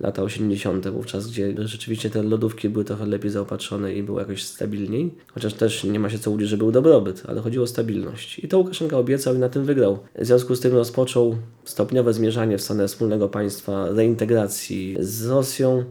lata 0.00 0.22
80., 0.22 0.88
wówczas, 0.88 1.26
gdzie 1.26 1.54
rzeczywiście 1.58 2.10
te 2.10 2.22
lodówki 2.22 2.68
były 2.68 2.84
trochę 2.84 3.06
lepiej 3.06 3.30
zaopatrzone 3.30 3.94
i 3.94 4.02
było 4.02 4.20
jakoś 4.20 4.42
stabilniej. 4.42 5.14
Chociaż 5.34 5.54
też 5.54 5.84
nie 5.84 6.00
ma 6.00 6.10
się 6.10 6.18
co 6.18 6.30
łudzić, 6.30 6.48
że 6.48 6.56
był 6.56 6.72
dobrobyt, 6.72 7.22
ale 7.28 7.40
chodziło 7.40 7.64
o 7.64 7.66
stabilność. 7.66 8.38
I 8.38 8.48
to 8.48 8.58
Łukaszenka 8.58 8.98
obiecał 8.98 9.34
i 9.34 9.38
na 9.38 9.48
tym 9.48 9.64
wygrał. 9.64 9.98
W 10.18 10.26
związku 10.26 10.54
z 10.54 10.60
tym 10.60 10.72
rozpoczął 10.72 11.36
stopniowe 11.64 12.12
zmierzanie 12.12 12.58
w 12.58 12.62
stronę 12.62 12.88
wspólnego 12.88 13.28
państwa, 13.28 13.88
reintegracji 13.90 14.96
z 15.00 15.26
Rosją. 15.26 15.84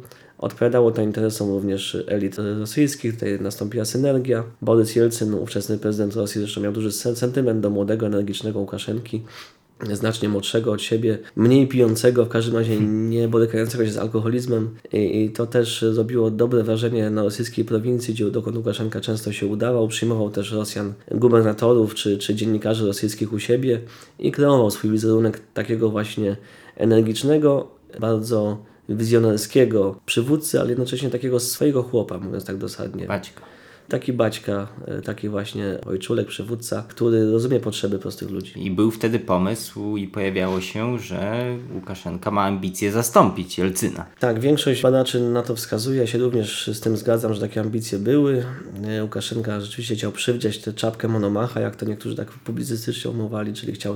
Odpowiadało 0.44 0.92
to 0.92 1.02
interesom 1.02 1.50
również 1.50 1.98
elit 2.08 2.38
rosyjskich, 2.60 3.14
tutaj 3.14 3.40
nastąpiła 3.42 3.86
synergia. 3.86 4.44
Borys 4.62 4.96
Jelcyn, 4.96 5.34
ówczesny 5.34 5.78
prezydent 5.78 6.16
Rosji, 6.16 6.42
zresztą 6.42 6.62
miał 6.62 6.74
duży 6.74 6.92
sentyment 6.92 7.60
do 7.60 7.70
młodego, 7.70 8.06
energicznego 8.06 8.60
Łukaszenki 8.60 9.22
znacznie 9.92 10.30
młodszego 10.30 10.72
od 10.72 10.82
siebie, 10.82 11.18
mniej 11.36 11.68
pijącego, 11.68 12.26
w 12.26 12.30
każdym 12.30 12.56
razie 12.56 12.80
nie 12.80 13.28
borykającego 13.28 13.86
się 13.86 13.92
z 13.92 13.98
alkoholizmem 13.98 14.70
I, 14.94 15.24
i 15.24 15.30
to 15.30 15.48
też 15.48 15.86
zrobiło 15.92 16.32
dobre 16.32 16.64
wrażenie 16.64 17.10
na 17.10 17.24
rosyjskiej 17.24 17.66
prowincji, 17.66 18.14
gdzie 18.14 18.32
dokąd 18.32 18.58
Łukaszenka 18.58 19.02
często 19.02 19.32
się 19.32 19.48
udawał, 19.48 19.88
przyjmował 19.88 20.30
też 20.30 20.52
Rosjan, 20.52 20.94
gubernatorów 21.12 21.96
czy, 21.96 22.18
czy 22.18 22.36
dziennikarzy 22.36 22.86
rosyjskich 22.86 23.34
u 23.34 23.40
siebie 23.40 23.82
i 24.20 24.32
kreował 24.32 24.72
swój 24.72 24.92
wizerunek 24.92 25.42
takiego 25.54 25.90
właśnie 25.90 26.36
energicznego, 26.78 27.68
bardzo 28.00 28.58
wizjonerskiego 28.90 30.00
przywódcy, 30.06 30.60
ale 30.60 30.70
jednocześnie 30.70 31.10
takiego 31.10 31.40
swojego 31.40 31.84
chłopa, 31.84 32.18
mówiąc 32.18 32.46
tak 32.46 32.58
dosadnie. 32.58 33.08
Baćka. 33.08 33.42
Taki 33.90 34.14
baćka, 34.14 34.68
taki 35.04 35.30
właśnie 35.30 35.78
ojczulek, 35.86 36.28
przywódca, 36.28 36.86
który 36.88 37.32
rozumie 37.32 37.60
potrzeby 37.60 38.00
prostych 38.00 38.30
ludzi. 38.30 38.66
I 38.66 38.72
był 38.72 38.92
wtedy 38.92 39.20
pomysł 39.20 39.98
i 39.98 40.08
pojawiało 40.08 40.62
się, 40.62 41.00
że 41.00 41.46
Łukaszenka 41.74 42.32
ma 42.32 42.44
ambicje 42.44 42.92
zastąpić 42.92 43.58
Jelcyna. 43.58 44.06
Tak, 44.20 44.40
większość 44.40 44.82
badaczy 44.82 45.20
na 45.20 45.42
to 45.42 45.56
wskazuje. 45.56 46.02
Ja 46.02 46.08
się 46.08 46.18
również 46.18 46.70
z 46.74 46.80
tym 46.80 46.98
zgadzam, 46.98 47.34
że 47.34 47.42
takie 47.42 47.62
ambicje 47.62 48.00
były. 48.00 48.44
Łukaszenka 49.02 49.62
rzeczywiście 49.62 49.96
chciał 49.96 50.12
przywdziać 50.12 50.58
tę 50.58 50.74
czapkę 50.74 51.08
Monomacha, 51.08 51.60
jak 51.60 51.76
to 51.76 51.86
niektórzy 51.86 52.16
tak 52.16 52.32
publicystycznie 52.32 53.12
umowali, 53.12 53.54
czyli 53.54 53.74
chciał 53.74 53.96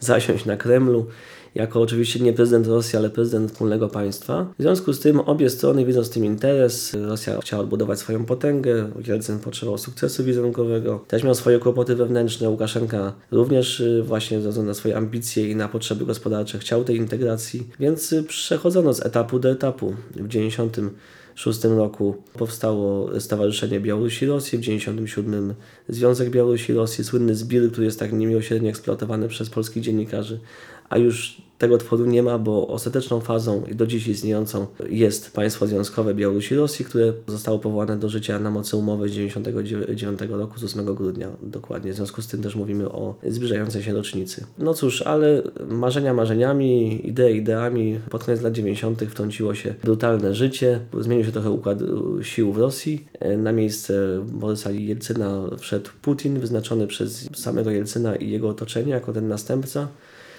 zasiąść 0.00 0.44
na 0.44 0.56
Kremlu 0.56 1.06
jako 1.54 1.80
oczywiście 1.80 2.20
nie 2.20 2.32
prezydent 2.32 2.66
Rosji, 2.66 2.98
ale 2.98 3.10
prezydent 3.10 3.50
wspólnego 3.50 3.88
państwa. 3.88 4.52
W 4.58 4.62
związku 4.62 4.92
z 4.92 5.00
tym 5.00 5.20
obie 5.20 5.50
strony 5.50 5.84
widzą 5.84 6.04
z 6.04 6.10
tym 6.10 6.24
interes. 6.24 6.94
Rosja 6.94 7.40
chciała 7.40 7.62
odbudować 7.62 7.98
swoją 7.98 8.24
potęgę, 8.24 8.90
Jelcyn 9.06 9.38
potrzebował 9.38 9.78
sukcesu 9.78 10.24
wizerunkowego, 10.24 11.04
też 11.08 11.24
miał 11.24 11.34
swoje 11.34 11.58
kłopoty 11.58 11.96
wewnętrzne, 11.96 12.48
Łukaszenka 12.48 13.12
również 13.30 13.80
y, 13.80 14.02
właśnie 14.02 14.40
ze 14.40 14.48
względu 14.48 14.68
na 14.68 14.74
swoje 14.74 14.96
ambicje 14.96 15.50
i 15.50 15.56
na 15.56 15.68
potrzeby 15.68 16.06
gospodarcze 16.06 16.58
chciał 16.58 16.84
tej 16.84 16.96
integracji, 16.96 17.68
więc 17.80 18.12
y, 18.12 18.22
przechodzono 18.22 18.94
z 18.94 19.06
etapu 19.06 19.38
do 19.38 19.50
etapu. 19.50 19.94
W 20.10 20.28
90 20.28 20.80
1996 21.44 21.64
roku 21.76 22.14
powstało 22.38 23.20
Stowarzyszenie 23.20 23.80
Białorusi 23.80 24.26
Rosji, 24.26 24.58
w 24.58 24.60
1997 24.60 25.54
Związek 25.88 26.30
Białorusi 26.30 26.72
Rosji, 26.72 27.04
słynny 27.04 27.34
zbir, 27.34 27.70
który 27.70 27.84
jest 27.84 27.98
tak 27.98 28.12
niemiłosiernie 28.12 28.70
eksploatowany 28.70 29.28
przez 29.28 29.50
polskich 29.50 29.82
dziennikarzy, 29.82 30.40
a 30.90 30.98
już 30.98 31.42
tego 31.60 31.78
tworu 31.78 32.06
nie 32.06 32.22
ma, 32.22 32.38
bo 32.38 32.68
ostateczną 32.68 33.20
fazą 33.20 33.62
i 33.70 33.74
do 33.74 33.86
dziś 33.86 34.08
istniejącą 34.08 34.66
jest 34.88 35.32
państwo 35.32 35.66
związkowe 35.66 36.14
Białorusi 36.14 36.54
Rosji, 36.54 36.84
które 36.84 37.12
zostało 37.26 37.58
powołane 37.58 37.96
do 37.96 38.08
życia 38.08 38.38
na 38.38 38.50
mocy 38.50 38.76
umowy 38.76 39.08
z 39.08 39.12
1999 39.12 40.20
roku, 40.30 40.58
z 40.58 40.64
8 40.64 40.94
grudnia 40.94 41.28
dokładnie. 41.42 41.92
W 41.92 41.96
związku 41.96 42.22
z 42.22 42.26
tym 42.26 42.42
też 42.42 42.56
mówimy 42.56 42.88
o 42.88 43.14
zbliżającej 43.26 43.82
się 43.82 43.94
rocznicy. 43.94 44.44
No 44.58 44.74
cóż, 44.74 45.02
ale 45.02 45.42
marzenia 45.68 46.14
marzeniami, 46.14 47.00
idee 47.08 47.36
ideami. 47.36 48.00
Pod 48.10 48.24
koniec 48.24 48.42
lat 48.42 48.52
90. 48.52 49.02
wtrąciło 49.02 49.54
się 49.54 49.74
brutalne 49.82 50.34
życie. 50.34 50.80
Zmienił 51.00 51.24
się 51.24 51.32
trochę 51.32 51.50
układ 51.50 51.78
sił 52.22 52.52
w 52.52 52.58
Rosji. 52.58 53.04
Na 53.38 53.52
miejsce 53.52 54.24
Borysa 54.26 54.70
Jelcyna 54.70 55.42
wszedł 55.58 55.90
Putin, 56.02 56.40
wyznaczony 56.40 56.86
przez 56.86 57.28
samego 57.34 57.70
Jelcyna 57.70 58.16
i 58.16 58.30
jego 58.30 58.48
otoczenie 58.48 58.92
jako 58.92 59.12
ten 59.12 59.28
następca. 59.28 59.88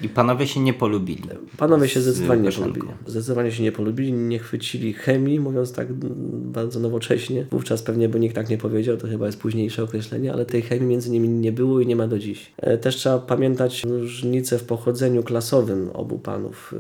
I 0.04 0.10
panowie 0.10 0.48
się 0.48 0.60
nie 0.60 0.74
polubili. 0.74 1.24
Panowie 1.58 1.88
się 1.88 2.02
zdecydowanie 2.02 2.42
nie 2.42 2.52
polubili. 2.52 2.88
Zdecydowanie 3.08 3.52
się 3.52 3.64
nie 3.64 3.72
polubili, 3.72 4.14
nie 4.14 4.40
chwycili 4.40 4.94
chemii, 4.94 5.40
mówiąc 5.40 5.74
tak 5.74 5.94
bardzo 6.34 6.80
nowocześnie. 6.80 7.46
Wówczas 7.52 7.82
pewnie 7.84 8.10
by 8.10 8.20
nikt 8.20 8.36
tak 8.36 8.50
nie 8.50 8.58
powiedział, 8.58 8.98
to 8.98 9.08
chyba 9.08 9.26
jest 9.26 9.40
późniejsze 9.40 9.84
określenie, 9.84 10.34
ale 10.34 10.46
tej 10.46 10.62
chemii 10.62 10.88
między 10.88 11.12
nimi 11.12 11.30
nie 11.30 11.52
było 11.52 11.80
i 11.80 11.88
nie 11.88 11.96
ma 11.96 12.08
do 12.08 12.20
dziś. 12.20 12.52
E, 12.58 12.78
też 12.78 12.96
trzeba 12.96 13.20
pamiętać 13.20 13.84
różnicę 13.84 14.58
w 14.58 14.64
pochodzeniu 14.64 15.24
klasowym 15.24 15.90
obu 15.94 16.20
panów. 16.20 16.76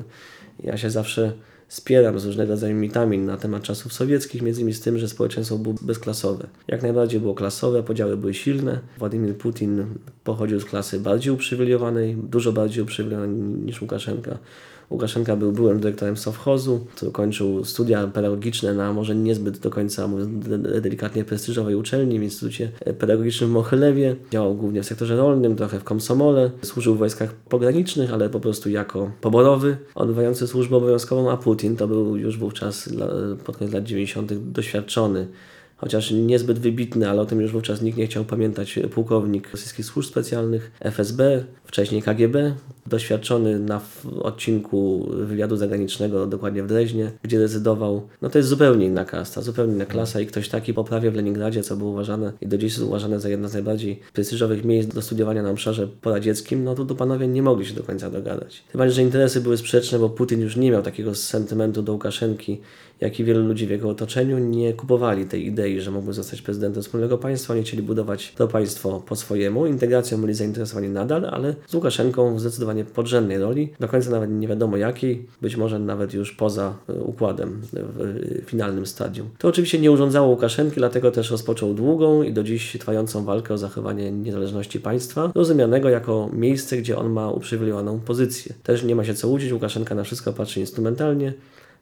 Ja 0.63 0.77
się 0.77 0.89
zawsze 0.89 1.33
spieram 1.71 2.19
z 2.19 2.25
różnego 2.25 2.51
rodzaju 2.51 2.75
mitami 2.75 3.17
na 3.17 3.37
temat 3.37 3.63
czasów 3.63 3.93
sowieckich, 3.93 4.41
między 4.41 4.61
innymi 4.61 4.73
z 4.73 4.81
tym, 4.81 4.97
że 4.97 5.09
społeczeństwo 5.09 5.57
było 5.57 5.75
bezklasowe. 5.81 6.47
Jak 6.67 6.81
najbardziej 6.81 7.19
było 7.19 7.33
klasowe, 7.33 7.83
podziały 7.83 8.17
były 8.17 8.33
silne. 8.33 8.79
Władimir 8.97 9.37
Putin 9.37 9.85
pochodził 10.23 10.59
z 10.59 10.65
klasy 10.65 10.99
bardziej 10.99 11.33
uprzywilejowanej, 11.33 12.15
dużo 12.15 12.51
bardziej 12.51 12.83
uprzywilejowanej 12.83 13.35
niż 13.39 13.81
Łukaszenka. 13.81 14.37
Łukaszenka 14.91 15.36
był 15.36 15.51
byłym 15.51 15.79
dyrektorem 15.79 16.17
Sowchozu, 16.17 16.86
który 16.95 17.12
kończył 17.12 17.65
studia 17.65 18.07
pedagogiczne 18.07 18.74
na 18.74 18.93
może 18.93 19.15
niezbyt 19.15 19.57
do 19.57 19.69
końca, 19.69 20.07
mówiąc 20.07 20.29
delikatnie, 20.81 21.24
prestiżowej 21.24 21.75
uczelni 21.75 22.19
w 22.19 22.24
Instytucie 22.24 22.71
Pedagogicznym 23.00 23.50
w 23.50 23.53
Mochylewie. 23.53 24.15
Działał 24.31 24.55
głównie 24.55 24.83
w 24.83 24.86
sektorze 24.86 25.17
rolnym, 25.17 25.55
trochę 25.55 25.79
w 25.79 25.83
komsomole. 25.83 26.51
Służył 26.62 26.95
w 26.95 26.98
wojskach 26.98 27.33
pogranicznych, 27.33 28.13
ale 28.13 28.29
po 28.29 28.39
prostu 28.39 28.69
jako 28.69 29.12
poborowy, 29.21 29.77
odbywający 29.95 30.48
służbę 30.48 30.77
obowiązkową, 30.77 31.31
a 31.31 31.38
Putin 31.38 31.75
to 31.75 31.88
był 31.88 32.17
już 32.17 32.38
wówczas 32.38 32.89
pod 33.45 33.57
koniec 33.57 33.74
lat 33.74 33.83
90. 33.83 34.33
doświadczony 34.33 35.27
chociaż 35.81 36.11
niezbyt 36.11 36.59
wybitny, 36.59 37.09
ale 37.09 37.21
o 37.21 37.25
tym 37.25 37.41
już 37.41 37.51
wówczas 37.51 37.81
nikt 37.81 37.97
nie 37.97 38.07
chciał 38.07 38.25
pamiętać, 38.25 38.79
pułkownik 38.93 39.51
rosyjskich 39.51 39.85
służb 39.85 40.09
specjalnych, 40.09 40.71
FSB, 40.79 41.43
wcześniej 41.65 42.01
KGB, 42.01 42.53
doświadczony 42.88 43.59
na 43.59 43.81
odcinku 44.21 45.09
wywiadu 45.09 45.57
zagranicznego, 45.57 46.27
dokładnie 46.27 46.63
w 46.63 46.67
Dreźnie, 46.67 47.11
gdzie 47.23 47.39
decydował. 47.39 48.07
No 48.21 48.29
to 48.29 48.38
jest 48.38 48.50
zupełnie 48.50 48.85
inna 48.85 49.05
kasta, 49.05 49.41
zupełnie 49.41 49.73
inna 49.73 49.85
klasa 49.85 50.19
i 50.19 50.25
ktoś 50.25 50.50
taki 50.50 50.73
poprawia 50.73 51.11
w 51.11 51.15
Leningradzie, 51.15 51.63
co 51.63 51.77
było 51.77 51.91
uważane 51.91 52.33
i 52.41 52.47
do 52.47 52.57
dziś 52.57 52.71
jest 52.71 52.83
uważane 52.83 53.19
za 53.19 53.29
jedno 53.29 53.50
z 53.50 53.53
najbardziej 53.53 54.00
prestiżowych 54.13 54.65
miejsc 54.65 54.93
do 54.93 55.01
studiowania 55.01 55.43
na 55.43 55.50
obszarze 55.50 55.88
poradzieckim, 55.88 56.63
no 56.63 56.75
to 56.75 56.85
tu 56.85 56.95
panowie 56.95 57.27
nie 57.27 57.43
mogli 57.43 57.65
się 57.65 57.73
do 57.73 57.83
końca 57.83 58.09
dogadać. 58.09 58.63
Bardziej, 58.75 58.95
że 58.95 59.01
interesy 59.01 59.41
były 59.41 59.57
sprzeczne, 59.57 60.00
bo 60.00 60.09
Putin 60.09 60.41
już 60.41 60.55
nie 60.55 60.71
miał 60.71 60.81
takiego 60.81 61.15
sentymentu 61.15 61.81
do 61.81 61.93
Łukaszenki, 61.93 62.61
jak 63.01 63.20
i 63.20 63.24
wielu 63.24 63.48
ludzi 63.48 63.67
w 63.67 63.70
jego 63.70 63.89
otoczeniu 63.89 64.39
nie 64.39 64.74
kupowali 64.74 65.25
tej 65.25 65.46
idei, 65.46 65.81
że 65.81 65.91
mógłby 65.91 66.13
zostać 66.13 66.41
prezydentem 66.41 66.84
wspólnego 66.84 67.17
państwa, 67.17 67.55
nie 67.55 67.63
chcieli 67.63 67.84
budować 67.84 68.34
to 68.36 68.48
państwo 68.48 69.03
po 69.05 69.15
swojemu. 69.15 69.65
Integracją 69.65 70.22
byli 70.22 70.34
zainteresowani 70.34 70.89
nadal, 70.89 71.25
ale 71.25 71.55
z 71.67 71.74
Łukaszenką 71.74 72.36
w 72.36 72.39
zdecydowanie 72.39 72.86
podrzędnej 72.86 73.38
roli, 73.38 73.70
do 73.79 73.88
końca 73.88 74.12
nawet 74.12 74.31
nie 74.31 74.48
wiadomo 74.48 74.77
jakiej, 74.77 75.27
być 75.41 75.55
może 75.55 75.79
nawet 75.79 76.13
już 76.13 76.31
poza 76.31 76.74
e, 76.89 76.93
układem 76.93 77.62
w 77.72 78.01
e, 78.01 78.41
finalnym 78.46 78.86
stadium. 78.86 79.29
To 79.38 79.48
oczywiście 79.48 79.79
nie 79.79 79.91
urządzało 79.91 80.27
Łukaszenki, 80.27 80.75
dlatego 80.75 81.12
też 81.12 81.31
rozpoczął 81.31 81.74
długą 81.74 82.24
i 82.24 82.34
do 82.34 82.43
dziś 82.43 82.77
trwającą 82.79 83.25
walkę 83.25 83.53
o 83.53 83.58
zachowanie 83.58 84.12
niezależności 84.12 84.79
państwa, 84.79 85.31
rozumianego 85.36 85.89
jako 85.89 86.29
miejsce, 86.34 86.77
gdzie 86.77 86.98
on 86.98 87.10
ma 87.10 87.31
uprzywilejowaną 87.31 88.00
pozycję. 88.00 88.55
Też 88.63 88.84
nie 88.84 88.96
ma 88.96 89.05
się 89.05 89.13
co 89.13 89.27
łudzić, 89.27 89.51
Łukaszenka 89.51 89.96
na 89.96 90.03
wszystko 90.03 90.34
patrzy 90.34 90.60
instrumentalnie, 90.60 91.34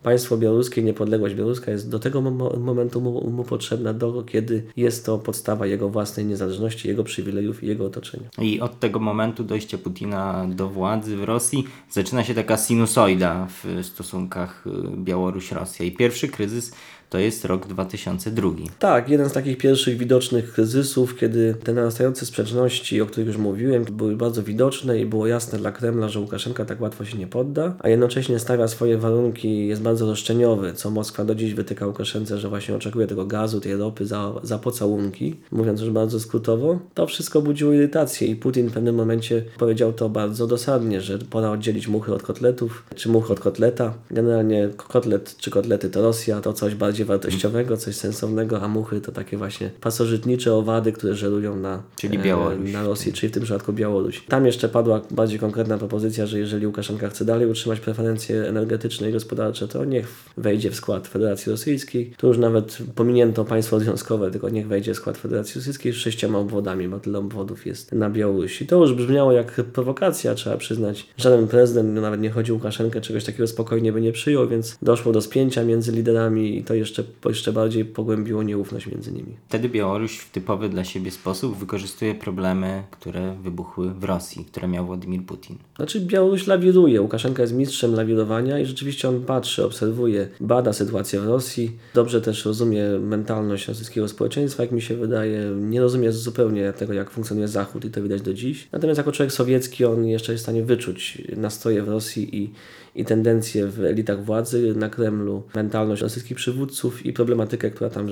państwo 0.04 0.38
białoruskie, 0.38 0.84
niepodległość 0.84 1.36
białoruska 1.36 1.72
jest 1.72 1.90
do 1.90 2.00
tego 2.00 2.22
momentu 2.58 3.02
mu, 3.02 3.30
mu, 3.30 3.44
potrzebna, 3.44 3.94
do 3.94 4.24
kiedy 4.24 4.64
jest 4.78 5.06
to 5.06 5.18
podstawa 5.18 5.66
jego 5.66 5.90
własnej 5.90 6.26
niezależności, 6.26 6.88
jego 6.88 7.04
przywilejów 7.04 7.64
i 7.64 7.68
jego 7.68 7.86
otoczenia. 7.86 8.30
I 8.42 8.60
od 8.60 8.80
tego 8.80 9.00
momentu 9.00 9.44
dojścia 9.44 9.78
Putina 9.78 10.46
do 10.50 10.70
władzy 10.70 11.18
w 11.18 11.24
Rosji 11.24 11.68
zaczyna 11.92 12.24
się 12.24 12.34
taka 12.34 12.58
sinusoida 12.58 13.48
w 13.48 13.86
stosunkach 13.86 14.68
y, 14.68 14.70
Białoruś-Rosja. 14.98 15.86
I 15.86 15.92
pierwszy 15.92 16.28
kryzys 16.28 16.72
to 17.10 17.20
jest 17.20 17.46
rok 17.46 17.68
2002. 17.68 18.50
Tak, 18.80 19.10
jeden 19.10 19.30
z 19.30 19.34
takich 19.34 19.58
pierwszych 19.58 19.98
widocznych 19.98 20.54
kryzysów, 20.54 21.16
kiedy 21.16 21.56
te 21.64 21.74
narastające 21.74 22.26
sprzeczności, 22.26 23.02
o 23.02 23.06
których 23.06 23.28
już 23.28 23.38
mówiłem, 23.38 23.86
były 23.86 24.16
bardzo 24.16 24.44
widoczne 24.44 25.00
i 25.00 25.06
było 25.06 25.28
jasne 25.28 25.60
dla 25.60 25.72
Kremla, 25.72 26.10
że 26.10 26.20
Łukaszenka 26.20 26.66
tak 26.66 26.82
łatwo 26.82 27.06
się 27.06 27.18
nie 27.18 27.28
podda, 27.28 27.76
a 27.80 27.90
jednocześnie 27.90 28.40
stawia 28.40 28.68
swoje 28.68 28.98
warunki, 28.98 29.68
jest 29.68 29.82
bardzo 29.82 30.06
roszczeniowy, 30.06 30.74
co 30.74 30.92
Moskwa 30.92 31.26
do 31.26 31.36
dziś 31.36 31.54
wytyka 31.54 31.88
Łukaszence, 31.88 32.38
że 32.38 32.50
właśnie 32.50 32.76
oczekuje 32.76 33.08
tego 33.08 33.26
gazu, 33.26 33.62
tej 33.62 33.76
ropy 33.76 34.06
za, 34.06 34.34
za 34.44 34.58
pocałunki, 34.58 35.36
mówiąc 35.52 35.82
już 35.82 35.90
bardzo 35.90 36.20
skrótowo. 36.20 36.80
To 36.94 37.08
wszystko 37.08 37.42
budziło 37.42 37.74
irytację 37.74 38.28
i 38.28 38.36
Putin 38.36 38.68
w 38.68 38.74
pewnym 38.74 38.96
momencie 38.96 39.44
powiedział 39.58 39.94
to 39.94 40.10
bardzo 40.10 40.48
dosadnie, 40.48 41.02
że 41.02 41.20
pora 41.20 41.52
oddzielić 41.52 41.88
muchy 41.88 42.14
od 42.14 42.24
kotletów, 42.24 42.84
czy 42.96 43.10
muchy 43.10 43.34
od 43.34 43.40
kotleta. 43.40 43.94
Generalnie 44.12 44.70
kotlet 44.78 45.38
czy 45.38 45.52
kotlety 45.52 45.90
to 45.90 46.02
Rosja, 46.02 46.42
to 46.42 46.54
coś 46.54 46.76
bardziej 46.76 46.99
bardziej 47.06 47.30
wartościowego, 47.30 47.78
coś 47.78 47.96
sensownego, 47.96 48.62
a 48.62 48.68
muchy 48.68 49.02
to 49.02 49.12
takie 49.12 49.38
właśnie 49.38 49.72
pasożytnicze 49.82 50.54
owady, 50.54 50.92
które 50.92 51.16
żerują 51.16 51.56
na, 51.56 51.84
czyli 51.96 52.18
e, 52.18 52.24
Białoruś. 52.24 52.74
na 52.74 52.84
Rosji, 52.84 53.14
czyli 53.14 53.30
w 53.30 53.34
tym 53.34 53.44
przypadku 53.44 53.74
Białoruś. 53.74 54.24
Tam 54.28 54.46
jeszcze 54.46 54.70
padła 54.70 55.02
bardziej 55.12 55.40
konkretna 55.40 55.78
propozycja, 55.78 56.26
że 56.26 56.40
jeżeli 56.40 56.68
Łukaszenka 56.68 57.10
chce 57.10 57.26
dalej 57.26 57.48
utrzymać 57.48 57.80
preferencje 57.80 58.48
energetyczne 58.48 59.10
i 59.10 59.14
gospodarcze, 59.14 59.68
to 59.68 59.86
niech 59.86 60.08
wejdzie 60.38 60.72
w 60.72 60.76
skład 60.76 61.08
Federacji 61.08 61.52
Rosyjskiej. 61.52 62.14
Tu 62.18 62.28
już 62.28 62.38
nawet 62.38 62.78
pominięto 62.96 63.46
państwo 63.46 63.80
związkowe, 63.80 64.32
tylko 64.32 64.50
niech 64.50 64.68
wejdzie 64.68 64.94
w 64.94 64.98
skład 64.98 65.18
Federacji 65.18 65.60
Rosyjskiej 65.60 65.94
z 65.94 65.96
sześcioma 65.96 66.40
obwodami, 66.40 66.88
bo 66.88 67.00
tyle 67.00 67.20
obwodów 67.20 67.66
jest 67.66 67.92
na 67.92 68.10
Białorusi. 68.10 68.68
To 68.68 68.82
już 68.82 68.94
brzmiało 68.94 69.32
jak 69.32 69.52
prowokacja, 69.74 70.36
trzeba 70.36 70.58
przyznać. 70.58 71.08
Żaden 71.18 71.48
prezydent, 71.48 71.94
nawet 71.94 72.22
nie 72.22 72.30
chodzi 72.30 72.52
Łukaszenkę, 72.52 73.02
czegoś 73.02 73.24
takiego 73.24 73.48
spokojnie 73.48 73.94
by 73.94 74.02
nie 74.02 74.12
przyjął, 74.12 74.48
więc 74.48 74.78
doszło 74.82 75.12
do 75.12 75.22
spięcia 75.22 75.64
między 75.64 75.92
liderami 75.92 76.58
i 76.58 76.64
to 76.64 76.74
jeszcze 76.74 76.89
jeszcze, 76.90 77.04
jeszcze 77.26 77.54
bardziej 77.54 77.86
pogłębiło 77.86 78.44
nieufność 78.44 78.88
między 78.88 79.12
nimi. 79.12 79.38
Wtedy 79.48 79.70
Białoruś 79.70 80.18
w 80.18 80.32
typowy 80.32 80.70
dla 80.70 80.84
siebie 80.84 81.12
sposób 81.12 81.58
wykorzystuje 81.58 82.16
problemy, 82.16 82.84
które 82.92 83.36
wybuchły 83.44 83.94
w 83.94 84.04
Rosji, 84.04 84.46
które 84.46 84.68
miał 84.68 84.86
Władimir 84.86 85.24
Putin. 85.26 85.58
Znaczy 85.76 86.02
Białoruś 86.02 86.48
lawiruje. 86.48 87.02
Łukaszenka 87.02 87.42
jest 87.42 87.54
mistrzem 87.54 87.96
lawirowania 87.96 88.60
i 88.60 88.66
rzeczywiście 88.66 89.10
on 89.10 89.22
patrzy, 89.22 89.66
obserwuje, 89.66 90.28
bada 90.40 90.74
sytuację 90.74 91.20
w 91.20 91.26
Rosji. 91.26 91.72
Dobrze 91.94 92.22
też 92.22 92.46
rozumie 92.46 92.84
mentalność 93.02 93.68
rosyjskiego 93.68 94.08
społeczeństwa, 94.08 94.64
jak 94.64 94.72
mi 94.72 94.82
się 94.82 94.96
wydaje. 94.96 95.42
Nie 95.56 95.82
rozumie 95.82 96.12
zupełnie 96.12 96.74
tego, 96.74 96.94
jak 96.94 97.10
funkcjonuje 97.10 97.48
Zachód 97.48 97.86
i 97.86 97.90
to 97.90 98.02
widać 98.02 98.22
do 98.22 98.34
dziś. 98.34 98.68
Natomiast 98.72 98.98
jako 98.98 99.12
człowiek 99.12 99.34
sowiecki 99.34 99.86
on 99.86 100.06
jeszcze 100.06 100.32
jest 100.32 100.42
w 100.42 100.46
stanie 100.46 100.64
wyczuć 100.64 101.22
nastroje 101.38 101.84
w 101.84 101.90
Rosji 101.90 102.38
i 102.38 102.54
i 103.00 103.06
tendencje 103.06 103.68
w 103.68 103.86
elitach 103.86 104.24
władzy 104.24 104.74
na 104.76 104.90
Kremlu, 104.90 105.44
mentalność 105.56 106.02
rosyjskich 106.02 106.38
przywódców 106.38 107.06
i 107.06 107.14
problematykę, 107.14 107.72
która 107.72 107.90
tam 107.90 108.08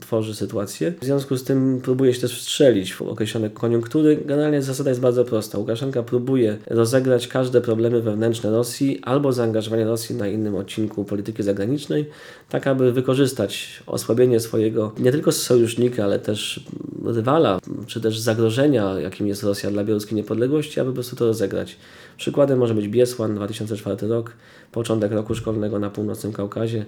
tworzy 0.00 0.34
sytuację. 0.34 0.92
W 1.00 1.04
związku 1.04 1.36
z 1.36 1.44
tym 1.44 1.80
próbuje 1.82 2.14
się 2.14 2.20
też 2.20 2.38
wstrzelić 2.38 2.94
w 2.94 3.02
określone 3.02 3.50
koniunktury. 3.50 4.18
Generalnie 4.26 4.62
zasada 4.62 4.90
jest 4.90 5.00
bardzo 5.00 5.24
prosta. 5.24 5.58
Łukaszenka 5.58 6.02
próbuje 6.02 6.58
rozegrać 6.66 7.28
każde 7.28 7.60
problemy 7.60 8.02
wewnętrzne 8.02 8.50
Rosji 8.50 9.00
albo 9.02 9.32
zaangażowanie 9.32 9.84
Rosji 9.84 10.16
na 10.16 10.28
innym 10.28 10.54
odcinku 10.54 11.04
polityki 11.04 11.42
zagranicznej, 11.42 12.06
tak 12.48 12.66
aby 12.66 12.92
wykorzystać 12.92 13.82
osłabienie 13.86 14.40
swojego 14.40 14.92
nie 14.98 15.12
tylko 15.12 15.32
sojusznika, 15.32 16.04
ale 16.04 16.18
też 16.18 16.64
rywala, 17.04 17.58
czy 17.86 18.00
też 18.00 18.18
zagrożenia, 18.18 19.00
jakim 19.00 19.26
jest 19.26 19.42
Rosja 19.42 19.70
dla 19.70 19.84
białoruskiej 19.84 20.16
niepodległości, 20.16 20.80
aby 20.80 20.90
po 20.90 20.94
prostu 20.94 21.16
to 21.16 21.26
rozegrać 21.26 21.76
Przykładem 22.16 22.58
może 22.58 22.74
być 22.74 22.88
Biesłan, 22.88 23.34
2004 23.34 24.08
rok, 24.08 24.32
początek 24.72 25.12
roku 25.12 25.34
szkolnego 25.34 25.78
na 25.78 25.90
północnym 25.90 26.32
Kaukazie, 26.32 26.84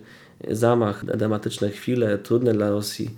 zamach, 0.50 1.04
dramatyczne 1.04 1.70
chwile, 1.70 2.18
trudne 2.18 2.52
dla 2.52 2.70
Rosji. 2.70 3.10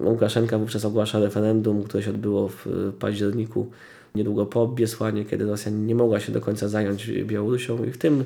Łukaszenka 0.00 0.58
wówczas 0.58 0.84
ogłasza 0.84 1.18
referendum, 1.20 1.82
które 1.82 2.02
się 2.02 2.10
odbyło 2.10 2.48
w 2.48 2.66
październiku, 2.98 3.70
niedługo 4.14 4.46
po 4.46 4.68
Biesłanie, 4.68 5.24
kiedy 5.24 5.46
Rosja 5.46 5.72
nie 5.72 5.94
mogła 5.94 6.20
się 6.20 6.32
do 6.32 6.40
końca 6.40 6.68
zająć 6.68 7.10
Białorusią. 7.10 7.84
I 7.84 7.90
w 7.90 7.98
tym 7.98 8.24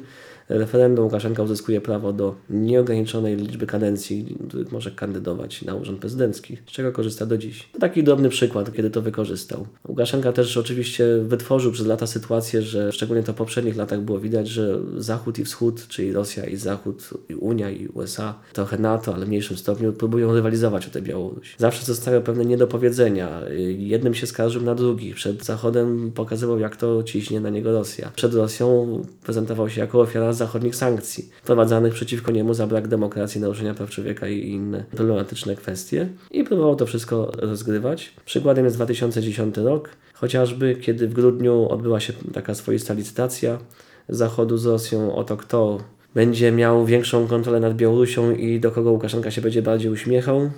referendum 0.49 1.05
Łukaszenka 1.05 1.43
uzyskuje 1.43 1.81
prawo 1.81 2.13
do 2.13 2.35
nieograniczonej 2.51 3.37
liczby 3.37 3.67
kadencji, 3.67 4.37
których 4.49 4.73
może 4.73 4.91
kandydować 4.91 5.63
na 5.63 5.75
urząd 5.75 5.99
prezydencki, 5.99 6.57
z 6.67 6.71
czego 6.71 6.93
korzysta 6.93 7.27
do 7.27 7.39
dziś. 7.39 7.69
To 7.73 7.79
taki 7.79 8.05
drobny 8.05 8.29
przykład, 8.29 8.73
kiedy 8.73 8.91
to 8.91 9.03
wykorzystał. 9.03 9.67
Łukaszenka 9.89 10.33
też 10.33 10.57
oczywiście 10.57 11.05
wytworzył 11.23 11.73
przez 11.73 11.87
lata 11.87 12.07
sytuację, 12.07 12.63
że 12.63 12.93
szczególnie 12.93 13.23
to 13.23 13.33
w 13.33 13.37
poprzednich 13.37 13.77
latach 13.77 14.01
było 14.01 14.21
widać, 14.21 14.49
że 14.49 14.79
Zachód 14.97 15.39
i 15.39 15.45
Wschód, 15.45 15.89
czyli 15.89 16.13
Rosja 16.13 16.47
i 16.47 16.57
Zachód, 16.57 17.11
i 17.29 17.35
Unia 17.35 17.71
i 17.71 17.89
USA, 17.89 18.35
trochę 18.53 18.79
NATO, 18.79 19.15
ale 19.15 19.27
w 19.27 19.29
mniejszym 19.29 19.57
stopniu 19.57 19.93
próbują 19.93 20.35
rywalizować 20.35 20.87
o 20.87 20.91
tę 20.91 21.03
Białoruś. 21.03 21.55
Zawsze 21.59 21.85
zostały 21.85 22.21
pewne 22.21 22.45
niedopowiedzenia. 22.45 23.41
Jednym 23.79 24.15
się 24.15 24.27
skarżył 24.27 24.63
na 24.63 24.75
drugich. 24.75 25.15
Przed 25.15 25.45
Zachodem 25.45 26.13
pokazywał, 26.15 26.59
jak 26.59 26.77
to 26.77 27.03
ciśnie 27.03 27.41
na 27.41 27.51
niego 27.51 27.73
Rosja. 27.73 28.13
Przed 28.17 28.35
Rosją 28.35 29.03
prezentował 29.23 29.69
się 29.69 29.81
jako 29.81 30.01
ofiara 30.01 30.33
zachodnich 30.39 30.77
sankcji 30.77 31.29
wprowadzanych 31.43 31.95
przeciwko 31.95 32.33
niemu 32.33 32.55
za 32.55 32.67
brak 32.67 32.89
demokracji, 32.89 33.41
naruszenia 33.41 33.75
praw 33.75 33.91
człowieka 33.91 34.29
i 34.29 34.49
inne 34.49 34.85
problematyczne 34.91 35.57
kwestie 35.57 36.09
i 36.31 36.45
próbował 36.45 36.77
to 36.77 36.87
wszystko 36.87 37.33
rozgrywać. 37.37 38.13
Przykładem 38.25 38.65
jest 38.65 38.77
2010 38.77 39.57
rok, 39.57 39.91
chociażby 40.15 40.77
kiedy 40.77 41.09
w 41.09 41.15
grudniu 41.15 41.69
odbyła 41.69 42.01
się 42.01 42.13
taka 42.33 42.55
swoista 42.55 42.95
licytacja 42.95 43.59
Zachodu 44.09 44.59
z 44.59 44.67
Rosją 44.67 45.15
o 45.15 45.25
to, 45.25 45.37
kto 45.37 45.79
będzie 46.15 46.53
miał 46.53 46.87
większą 46.87 47.27
kontrolę 47.27 47.61
nad 47.61 47.77
Białorusią 47.77 48.31
i 48.31 48.61
do 48.61 48.71
kogo 48.71 48.91
Łukaszenka 48.93 49.31
się 49.31 49.41
będzie 49.41 49.63
bardziej 49.63 49.93
uśmiechał. 49.93 50.51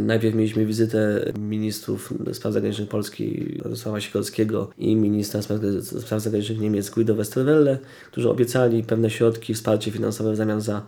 Najpierw 0.00 0.34
mieliśmy 0.34 0.66
wizytę 0.66 1.32
ministrów 1.38 2.14
spraw 2.32 2.54
zagranicznych 2.54 2.88
Polski 2.88 3.58
Radosława 3.62 4.00
Sikorskiego 4.00 4.70
i 4.78 4.96
ministra 4.96 5.42
spraw 5.42 6.22
zagranicznych 6.22 6.60
Niemiec 6.60 6.90
Guido 6.90 7.14
Westerwelle, 7.14 7.78
którzy 8.10 8.30
obiecali 8.30 8.82
pewne 8.82 9.10
środki, 9.10 9.54
wsparcie 9.54 9.90
finansowe 9.90 10.32
w 10.32 10.36
zamian 10.36 10.60
za 10.60 10.82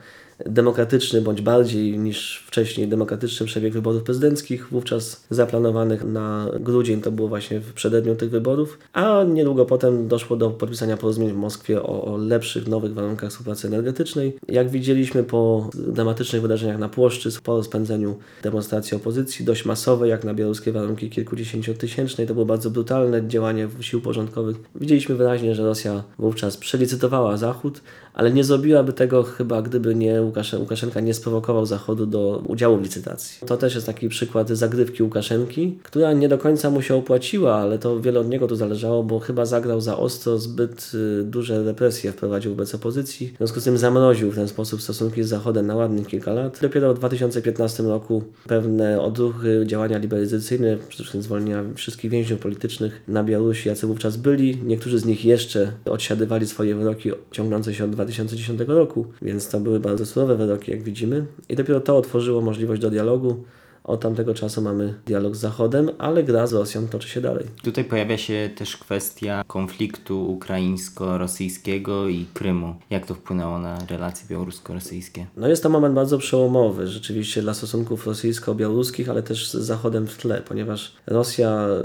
demokratyczny, 0.46 1.20
bądź 1.20 1.40
bardziej 1.40 1.98
niż 1.98 2.44
wcześniej 2.46 2.88
demokratyczny 2.88 3.46
przebieg 3.46 3.72
wyborów 3.72 4.02
prezydenckich, 4.02 4.68
wówczas 4.70 5.26
zaplanowanych 5.30 6.04
na 6.04 6.48
grudzień, 6.60 7.00
to 7.00 7.12
było 7.12 7.28
właśnie 7.28 7.60
w 7.60 7.72
przededniu 7.72 8.14
tych 8.14 8.30
wyborów, 8.30 8.78
a 8.92 9.24
niedługo 9.24 9.66
potem 9.66 10.08
doszło 10.08 10.36
do 10.36 10.50
podpisania 10.50 10.96
porozumień 10.96 11.32
w 11.32 11.36
Moskwie 11.36 11.82
o, 11.82 12.04
o 12.04 12.16
lepszych, 12.16 12.66
nowych 12.66 12.94
warunkach 12.94 13.30
współpracy 13.30 13.66
energetycznej. 13.66 14.36
Jak 14.48 14.70
widzieliśmy 14.70 15.24
po 15.24 15.70
dramatycznych 15.74 16.42
wydarzeniach 16.42 16.78
na 16.78 16.88
Płoszczy, 16.88 17.30
po 17.42 17.56
rozpędzeniu 17.56 18.16
demonstracji 18.42 18.96
opozycji, 18.96 19.44
dość 19.44 19.64
masowej, 19.64 20.10
jak 20.10 20.24
na 20.24 20.34
białoruskie 20.34 20.72
warunki 20.72 21.10
kilkudziesięciotysięcznej, 21.10 22.26
to 22.26 22.34
było 22.34 22.46
bardzo 22.46 22.70
brutalne 22.70 23.28
działanie 23.28 23.68
sił 23.80 24.00
porządkowych. 24.00 24.56
Widzieliśmy 24.74 25.14
wyraźnie, 25.14 25.54
że 25.54 25.64
Rosja 25.64 26.04
wówczas 26.18 26.56
przelicytowała 26.56 27.36
Zachód, 27.36 27.80
ale 28.14 28.30
nie 28.30 28.44
zrobiłaby 28.44 28.92
tego 28.92 29.22
chyba, 29.22 29.62
gdyby 29.62 29.94
nie 29.94 30.23
Łukaszenka 30.58 31.00
nie 31.00 31.14
sprowokował 31.14 31.66
Zachodu 31.66 32.06
do 32.06 32.42
udziału 32.48 32.76
w 32.76 32.82
licytacji. 32.82 33.46
To 33.46 33.56
też 33.56 33.74
jest 33.74 33.86
taki 33.86 34.08
przykład 34.08 34.48
zagrywki 34.48 35.02
Łukaszenki, 35.02 35.78
która 35.82 36.12
nie 36.12 36.28
do 36.28 36.38
końca 36.38 36.70
mu 36.70 36.82
się 36.82 36.94
opłaciła, 36.94 37.54
ale 37.54 37.78
to 37.78 38.00
wiele 38.00 38.20
od 38.20 38.28
niego 38.28 38.46
tu 38.46 38.56
zależało, 38.56 39.02
bo 39.02 39.20
chyba 39.20 39.46
zagrał 39.46 39.80
za 39.80 39.96
ostro, 39.96 40.38
zbyt 40.38 40.92
y, 40.94 41.24
duże 41.24 41.64
represje 41.64 42.12
wprowadził 42.12 42.50
wobec 42.50 42.74
opozycji. 42.74 43.32
W 43.34 43.36
związku 43.36 43.60
z 43.60 43.64
tym 43.64 43.78
zamroził 43.78 44.30
w 44.30 44.34
ten 44.34 44.48
sposób 44.48 44.82
stosunki 44.82 45.22
z 45.22 45.28
Zachodem 45.28 45.66
na 45.66 45.76
ładnych 45.76 46.06
kilka 46.06 46.32
lat. 46.32 46.58
Dopiero 46.62 46.94
w 46.94 46.98
2015 46.98 47.82
roku 47.82 48.22
pewne 48.46 49.00
odruchy, 49.00 49.64
działania 49.66 49.98
liberalizacyjne, 49.98 50.76
przede 50.76 51.04
wszystkim 51.04 51.22
zwolnienia 51.22 51.64
wszystkich 51.74 52.10
więźniów 52.10 52.40
politycznych 52.40 53.02
na 53.08 53.24
Białorusi, 53.24 53.68
jacy 53.68 53.86
wówczas 53.86 54.16
byli. 54.16 54.58
Niektórzy 54.64 54.98
z 54.98 55.04
nich 55.04 55.24
jeszcze 55.24 55.72
odsiadywali 55.84 56.46
swoje 56.46 56.74
wyroki 56.74 57.10
ciągnące 57.30 57.74
się 57.74 57.84
od 57.84 57.90
2010 57.90 58.60
roku, 58.66 59.06
więc 59.22 59.48
to 59.48 59.60
były 59.60 59.80
bardzo 59.80 60.06
surowe 60.14 60.36
wyroki, 60.36 60.70
jak 60.70 60.82
widzimy. 60.82 61.26
I 61.48 61.56
dopiero 61.56 61.80
to 61.80 61.96
otworzyło 61.96 62.40
możliwość 62.40 62.82
do 62.82 62.90
dialogu. 62.90 63.44
Od 63.84 64.00
tamtego 64.00 64.34
czasu 64.34 64.62
mamy 64.62 64.94
dialog 65.06 65.36
z 65.36 65.38
Zachodem, 65.38 65.90
ale 65.98 66.24
gra 66.24 66.46
z 66.46 66.52
Rosją 66.52 66.88
toczy 66.88 67.08
się 67.08 67.20
dalej. 67.20 67.46
Tutaj 67.62 67.84
pojawia 67.84 68.18
się 68.18 68.50
też 68.56 68.76
kwestia 68.76 69.44
konfliktu 69.46 70.30
ukraińsko-rosyjskiego 70.30 72.08
i 72.08 72.26
Krymu. 72.34 72.74
Jak 72.90 73.06
to 73.06 73.14
wpłynęło 73.14 73.58
na 73.58 73.78
relacje 73.90 74.26
białorusko-rosyjskie? 74.28 75.26
No 75.36 75.48
jest 75.48 75.62
to 75.62 75.68
moment 75.68 75.94
bardzo 75.94 76.18
przełomowy 76.18 76.88
rzeczywiście 76.88 77.42
dla 77.42 77.54
stosunków 77.54 78.06
rosyjsko-białoruskich, 78.06 79.08
ale 79.08 79.22
też 79.22 79.50
z 79.50 79.54
Zachodem 79.54 80.06
w 80.06 80.16
tle, 80.16 80.42
ponieważ 80.48 80.92
Rosja 81.06 81.50
e, 81.50 81.82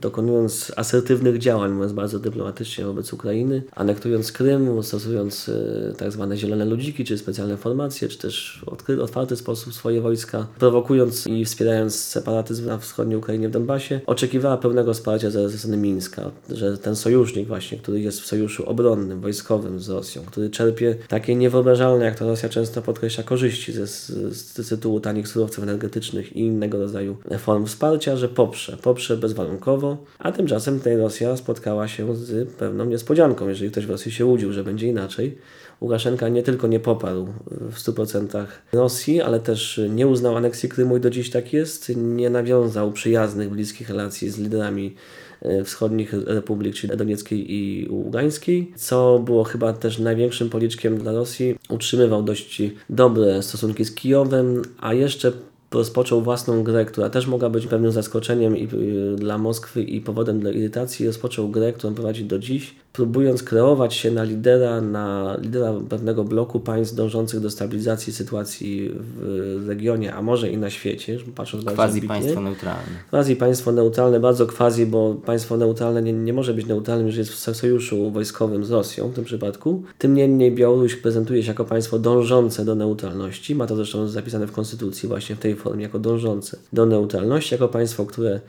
dokonując 0.00 0.72
asertywnych 0.76 1.38
działań, 1.38 1.72
mówiąc 1.72 1.92
bardzo 1.92 2.18
dyplomatycznie 2.18 2.84
wobec 2.84 3.12
Ukrainy, 3.12 3.62
anektując 3.72 4.32
Krym, 4.32 4.82
stosując 4.82 5.48
e, 5.48 5.92
tak 5.94 6.12
zwane 6.12 6.36
zielone 6.36 6.64
ludziki, 6.64 7.04
czy 7.04 7.18
specjalne 7.18 7.56
formacje, 7.56 8.08
czy 8.08 8.18
też 8.18 8.64
w 8.64 9.00
otwarty 9.00 9.36
sposób 9.36 9.74
swoje 9.74 10.00
wojska, 10.00 10.46
prowokując 10.58 11.26
i 11.40 11.44
wspierając 11.44 11.94
separatyzm 11.94 12.66
na 12.66 12.78
wschodniej 12.78 13.18
Ukrainie 13.18 13.48
w 13.48 13.52
Donbasie, 13.52 14.00
oczekiwała 14.06 14.56
pełnego 14.56 14.94
wsparcia 14.94 15.30
ze 15.30 15.58
strony 15.58 15.76
Mińska, 15.76 16.30
że 16.50 16.78
ten 16.78 16.96
sojusznik 16.96 17.48
właśnie, 17.48 17.78
który 17.78 18.00
jest 18.00 18.20
w 18.20 18.26
sojuszu 18.26 18.68
obronnym, 18.68 19.20
wojskowym 19.20 19.80
z 19.80 19.88
Rosją, 19.88 20.22
który 20.26 20.50
czerpie 20.50 20.96
takie 21.08 21.34
niewyobrażalne, 21.34 22.04
jak 22.04 22.18
to 22.18 22.26
Rosja 22.26 22.48
często 22.48 22.82
podkreśla, 22.82 23.24
korzyści 23.24 23.72
ze, 23.72 23.86
z, 23.86 24.06
z 24.36 24.68
tytułu 24.68 25.00
tanich 25.00 25.28
surowców 25.28 25.64
energetycznych 25.64 26.36
i 26.36 26.40
innego 26.40 26.78
rodzaju 26.78 27.16
form 27.38 27.66
wsparcia, 27.66 28.16
że 28.16 28.28
poprze, 28.28 28.76
poprze 28.82 29.16
bezwarunkowo, 29.16 29.96
a 30.18 30.32
tymczasem 30.32 30.78
tutaj 30.78 30.96
Rosja 30.96 31.36
spotkała 31.36 31.88
się 31.88 32.16
z 32.16 32.52
pewną 32.52 32.84
niespodzianką, 32.84 33.48
jeżeli 33.48 33.70
ktoś 33.70 33.86
w 33.86 33.90
Rosji 33.90 34.12
się 34.12 34.26
łudził, 34.26 34.52
że 34.52 34.64
będzie 34.64 34.86
inaczej, 34.86 35.38
Łukaszenka 35.80 36.28
nie 36.28 36.42
tylko 36.42 36.66
nie 36.66 36.80
poparł 36.80 37.26
w 37.50 37.74
100% 37.78 38.46
Rosji, 38.72 39.20
ale 39.20 39.40
też 39.40 39.80
nie 39.88 40.06
uznał 40.06 40.36
aneksji 40.36 40.68
Krymu 40.68 40.96
i 40.96 41.00
do 41.00 41.10
dziś 41.10 41.30
tak 41.30 41.52
jest. 41.52 41.92
Nie 41.96 42.30
nawiązał 42.30 42.92
przyjaznych, 42.92 43.50
bliskich 43.50 43.88
relacji 43.88 44.30
z 44.30 44.38
liderami 44.38 44.94
e, 45.42 45.64
wschodnich 45.64 46.12
republik, 46.26 46.74
czyli 46.74 46.96
Donieckiej 46.96 47.54
i 47.54 47.88
Ługańskiej, 47.90 48.72
co 48.76 49.18
było 49.18 49.44
chyba 49.44 49.72
też 49.72 49.98
największym 49.98 50.50
policzkiem 50.50 50.98
dla 50.98 51.12
Rosji. 51.12 51.58
Utrzymywał 51.68 52.22
dość 52.22 52.62
dobre 52.90 53.42
stosunki 53.42 53.84
z 53.84 53.94
Kijowem, 53.94 54.62
a 54.80 54.94
jeszcze 54.94 55.32
rozpoczął 55.72 56.22
własną 56.22 56.62
grę, 56.62 56.84
która 56.84 57.10
też 57.10 57.26
mogła 57.26 57.50
być 57.50 57.66
pewnym 57.66 57.92
zaskoczeniem 57.92 58.56
i, 58.56 58.64
y, 58.64 59.16
dla 59.16 59.38
Moskwy 59.38 59.82
i 59.82 60.00
powodem 60.00 60.40
dla 60.40 60.50
irytacji. 60.50 61.06
Rozpoczął 61.06 61.48
grę, 61.48 61.72
którą 61.72 61.94
prowadzi 61.94 62.24
do 62.24 62.38
dziś, 62.38 62.74
próbując 62.96 63.42
kreować 63.42 63.94
się 63.94 64.10
na 64.10 64.24
lidera, 64.24 64.80
na 64.80 65.36
lidera 65.42 65.72
pewnego 65.88 66.24
bloku 66.24 66.60
państw 66.60 66.94
dążących 66.94 67.40
do 67.40 67.50
stabilizacji 67.50 68.12
sytuacji 68.12 68.90
w 68.94 69.64
regionie, 69.68 70.14
a 70.14 70.22
może 70.22 70.50
i 70.50 70.56
na 70.56 70.70
świecie, 70.70 71.18
patrząc 71.34 71.64
bardzo 71.64 71.82
Quasi 71.82 72.02
państwo 72.02 72.40
neutralne. 72.40 72.82
Quasi 73.10 73.36
państwo 73.36 73.72
neutralne, 73.72 74.20
bardzo 74.20 74.46
quasi, 74.46 74.86
bo 74.86 75.14
państwo 75.14 75.56
neutralne 75.56 76.02
nie, 76.02 76.12
nie 76.12 76.32
może 76.32 76.54
być 76.54 76.66
neutralnym, 76.66 77.06
jeżeli 77.06 77.28
jest 77.28 77.32
w 77.32 77.56
sojuszu 77.56 78.10
wojskowym 78.10 78.64
z 78.64 78.70
Rosją 78.70 79.08
w 79.08 79.14
tym 79.14 79.24
przypadku. 79.24 79.82
Tym 79.98 80.14
niemniej 80.14 80.54
Białoruś 80.54 80.96
prezentuje 80.96 81.42
się 81.42 81.48
jako 81.48 81.64
państwo 81.64 81.98
dążące 81.98 82.64
do 82.64 82.74
neutralności. 82.74 83.54
Ma 83.54 83.66
to 83.66 83.76
zresztą 83.76 84.08
zapisane 84.08 84.46
w 84.46 84.52
konstytucji 84.52 85.08
właśnie 85.08 85.36
w 85.36 85.38
tej 85.38 85.56
formie, 85.56 85.82
jako 85.82 85.98
dążące 85.98 86.58
do 86.72 86.86
neutralności, 86.86 87.54
jako 87.54 87.68
państwo, 87.68 88.06
które 88.06 88.40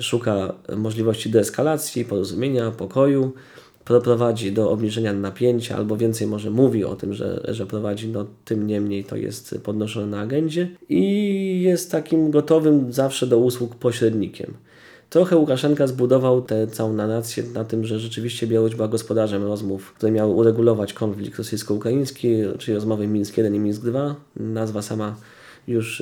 szuka 0.00 0.54
możliwości 0.76 1.30
deeskalacji, 1.30 2.04
porozumienia, 2.04 2.70
pokoju, 2.70 3.32
prowadzi 3.84 4.52
do 4.52 4.70
obniżenia 4.70 5.12
napięcia, 5.12 5.76
albo 5.76 5.96
więcej 5.96 6.26
może 6.26 6.50
mówi 6.50 6.84
o 6.84 6.96
tym, 6.96 7.14
że, 7.14 7.40
że 7.48 7.66
prowadzi, 7.66 8.08
no 8.08 8.26
tym 8.44 8.66
niemniej 8.66 9.04
to 9.04 9.16
jest 9.16 9.58
podnoszone 9.62 10.06
na 10.06 10.20
agendzie 10.20 10.68
i 10.88 11.60
jest 11.62 11.90
takim 11.90 12.30
gotowym 12.30 12.92
zawsze 12.92 13.26
do 13.26 13.38
usług 13.38 13.74
pośrednikiem. 13.74 14.54
Trochę 15.10 15.36
Łukaszenka 15.36 15.86
zbudował 15.86 16.42
tę 16.42 16.66
całą 16.66 16.92
narrację 16.92 17.42
na 17.54 17.64
tym, 17.64 17.84
że 17.84 17.98
rzeczywiście 17.98 18.46
Białoruś 18.46 18.74
była 18.74 18.88
gospodarzem 18.88 19.44
rozmów, 19.44 19.92
które 19.92 20.12
miały 20.12 20.34
uregulować 20.34 20.92
konflikt 20.92 21.38
rosyjsko-ukraiński, 21.38 22.28
czyli 22.58 22.74
rozmowy 22.74 23.06
Mińsk 23.06 23.36
1 23.36 23.54
i 23.54 23.58
Mińsk 23.58 23.82
2. 23.82 24.14
Nazwa 24.36 24.82
sama 24.82 25.16
już 25.68 26.00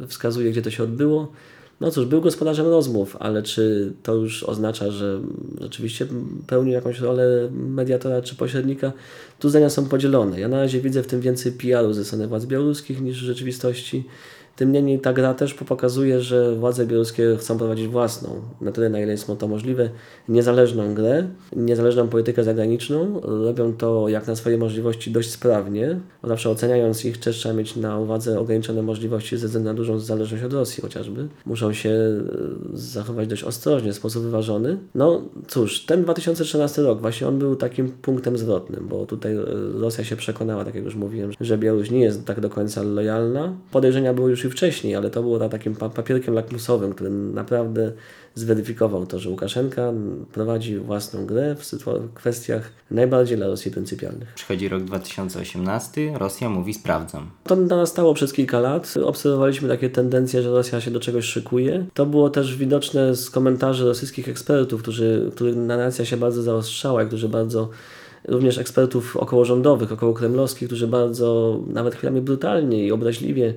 yy, 0.00 0.06
wskazuje, 0.06 0.50
gdzie 0.50 0.62
to 0.62 0.70
się 0.70 0.82
odbyło. 0.82 1.32
No 1.80 1.90
cóż, 1.90 2.06
był 2.06 2.20
gospodarzem 2.20 2.66
rozmów, 2.66 3.16
ale 3.20 3.42
czy 3.42 3.92
to 4.02 4.14
już 4.14 4.42
oznacza, 4.42 4.90
że 4.90 5.20
rzeczywiście 5.60 6.06
pełnił 6.46 6.72
jakąś 6.72 7.00
rolę 7.00 7.48
mediatora 7.52 8.22
czy 8.22 8.34
pośrednika? 8.34 8.92
Tu 9.38 9.48
zdania 9.48 9.70
są 9.70 9.88
podzielone. 9.88 10.40
Ja 10.40 10.48
na 10.48 10.60
razie 10.60 10.80
widzę 10.80 11.02
w 11.02 11.06
tym 11.06 11.20
więcej 11.20 11.52
PR-u 11.52 11.92
ze 11.92 12.04
strony 12.04 12.26
władz 12.26 12.46
białoruskich 12.46 13.00
niż 13.00 13.22
w 13.22 13.26
rzeczywistości. 13.26 14.04
Tym 14.56 14.72
niemniej 14.72 14.98
ta 15.00 15.12
gra 15.12 15.34
też 15.34 15.54
pokazuje, 15.54 16.20
że 16.20 16.56
władze 16.56 16.86
białoruskie 16.86 17.36
chcą 17.36 17.58
prowadzić 17.58 17.88
własną, 17.88 18.30
na 18.60 18.72
tyle 18.72 18.88
na 18.88 19.00
ile 19.00 19.12
jest 19.12 19.26
to 19.38 19.48
możliwe, 19.48 19.90
niezależną 20.28 20.94
grę, 20.94 21.26
niezależną 21.56 22.08
politykę 22.08 22.44
zagraniczną. 22.44 23.20
Robią 23.20 23.72
to 23.72 24.08
jak 24.08 24.26
na 24.26 24.36
swoje 24.36 24.58
możliwości 24.58 25.10
dość 25.10 25.30
sprawnie. 25.30 26.00
Zawsze 26.24 26.50
oceniając 26.50 27.04
ich 27.04 27.18
też 27.18 27.36
trzeba 27.36 27.54
mieć 27.54 27.76
na 27.76 27.98
uwadze 27.98 28.40
ograniczone 28.40 28.82
możliwości 28.82 29.36
ze 29.36 29.46
względu 29.46 29.70
na 29.70 29.74
dużą 29.74 29.98
zależność 29.98 30.44
od 30.44 30.52
Rosji 30.52 30.82
chociażby. 30.82 31.28
Muszą 31.46 31.72
się 31.72 31.90
e, 31.90 32.22
zachować 32.72 33.28
dość 33.28 33.44
ostrożnie, 33.44 33.92
w 33.92 33.96
sposób 33.96 34.22
wyważony. 34.22 34.78
No 34.94 35.22
cóż, 35.48 35.84
ten 35.84 36.02
2013 36.02 36.82
rok 36.82 37.00
właśnie 37.00 37.28
on 37.28 37.38
był 37.38 37.56
takim 37.56 37.88
punktem 37.88 38.38
zwrotnym, 38.38 38.86
bo 38.88 39.06
tutaj 39.06 39.36
e, 39.36 39.44
Rosja 39.80 40.04
się 40.04 40.16
przekonała, 40.16 40.64
tak 40.64 40.74
jak 40.74 40.84
już 40.84 40.94
mówiłem, 40.94 41.30
że 41.40 41.58
Białoruś 41.58 41.90
nie 41.90 42.00
jest 42.00 42.24
tak 42.24 42.40
do 42.40 42.50
końca 42.50 42.82
lojalna. 42.82 43.52
Podejrzenia 43.72 44.14
były 44.14 44.30
już 44.30 44.43
i 44.44 44.50
wcześniej, 44.50 44.96
ale 44.96 45.10
to 45.10 45.22
było 45.22 45.38
na 45.38 45.48
takim 45.48 45.74
papierkiem 45.74 46.34
lakmusowym, 46.34 46.94
który 46.94 47.10
naprawdę 47.10 47.92
zweryfikował 48.34 49.06
to, 49.06 49.18
że 49.18 49.30
Łukaszenka 49.30 49.92
prowadzi 50.32 50.78
własną 50.78 51.26
grę 51.26 51.56
w, 51.56 52.14
kwestiach 52.14 52.70
najbardziej 52.90 53.36
dla 53.36 53.46
Rosji 53.46 53.70
pryncypialnych. 53.70 54.34
Przychodzi 54.34 54.68
rok 54.68 54.82
2018, 54.82 56.12
Rosja 56.18 56.48
mówi 56.48 56.74
sprawdzam. 56.74 57.30
To 57.44 57.56
nastało 57.56 58.14
przez 58.14 58.32
kilka 58.32 58.60
lat. 58.60 58.94
Obserwowaliśmy 59.04 59.68
takie 59.68 59.90
tendencje, 59.90 60.42
że 60.42 60.50
Rosja 60.50 60.80
się 60.80 60.90
do 60.90 61.00
czegoś 61.00 61.24
szykuje. 61.24 61.86
To 61.94 62.06
było 62.06 62.30
też 62.30 62.56
widoczne 62.56 63.16
z 63.16 63.30
komentarzy 63.30 63.84
rosyjskich 63.84 64.28
ekspertów, 64.28 64.82
którzy, 64.82 65.30
których 65.34 65.56
narracja 65.56 66.04
się 66.04 66.16
bardzo 66.16 66.42
zaostrzała 66.42 67.02
i 67.02 67.06
którzy 67.06 67.28
bardzo 67.28 67.70
również 68.28 68.58
ekspertów 68.58 69.16
okołorządowych, 69.16 69.92
okołokremlowskich, 69.92 70.68
którzy 70.68 70.86
bardzo, 70.86 71.60
nawet 71.66 71.94
chwilami 71.94 72.20
brutalnie 72.20 72.86
i 72.86 72.92
obraźliwie 72.92 73.54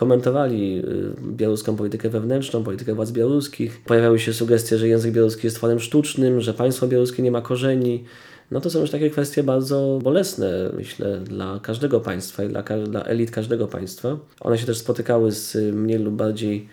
komentowali 0.00 0.78
y, 0.78 1.32
białoruską 1.32 1.76
politykę 1.76 2.08
wewnętrzną, 2.08 2.64
politykę 2.64 2.94
władz 2.94 3.10
białoruskich. 3.10 3.80
Pojawiały 3.84 4.18
się 4.18 4.32
sugestie, 4.32 4.78
że 4.78 4.88
język 4.88 5.12
białoruski 5.12 5.46
jest 5.46 5.56
tworem 5.56 5.80
sztucznym, 5.80 6.40
że 6.40 6.54
państwo 6.54 6.88
białoruskie 6.88 7.22
nie 7.22 7.30
ma 7.30 7.42
korzeni. 7.42 8.04
No 8.50 8.60
to 8.60 8.70
są 8.70 8.80
już 8.80 8.90
takie 8.90 9.10
kwestie 9.10 9.42
bardzo 9.42 9.98
bolesne, 10.02 10.70
myślę, 10.76 11.20
dla 11.20 11.60
każdego 11.62 12.00
państwa 12.00 12.44
i 12.44 12.48
dla, 12.48 12.62
dla 12.62 13.04
elit 13.04 13.30
każdego 13.30 13.66
państwa. 13.66 14.16
One 14.40 14.58
się 14.58 14.66
też 14.66 14.78
spotykały 14.78 15.32
z 15.32 15.74
mniej 15.74 15.98
lub 15.98 16.14
bardziej 16.14 16.68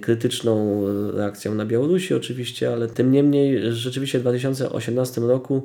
krytyczną 0.00 0.84
reakcją 1.12 1.54
na 1.54 1.66
Białorusi 1.66 2.14
oczywiście, 2.14 2.72
ale 2.72 2.88
tym 2.88 3.12
niemniej 3.12 3.72
rzeczywiście 3.72 4.18
w 4.18 4.22
2018 4.22 5.20
roku 5.20 5.64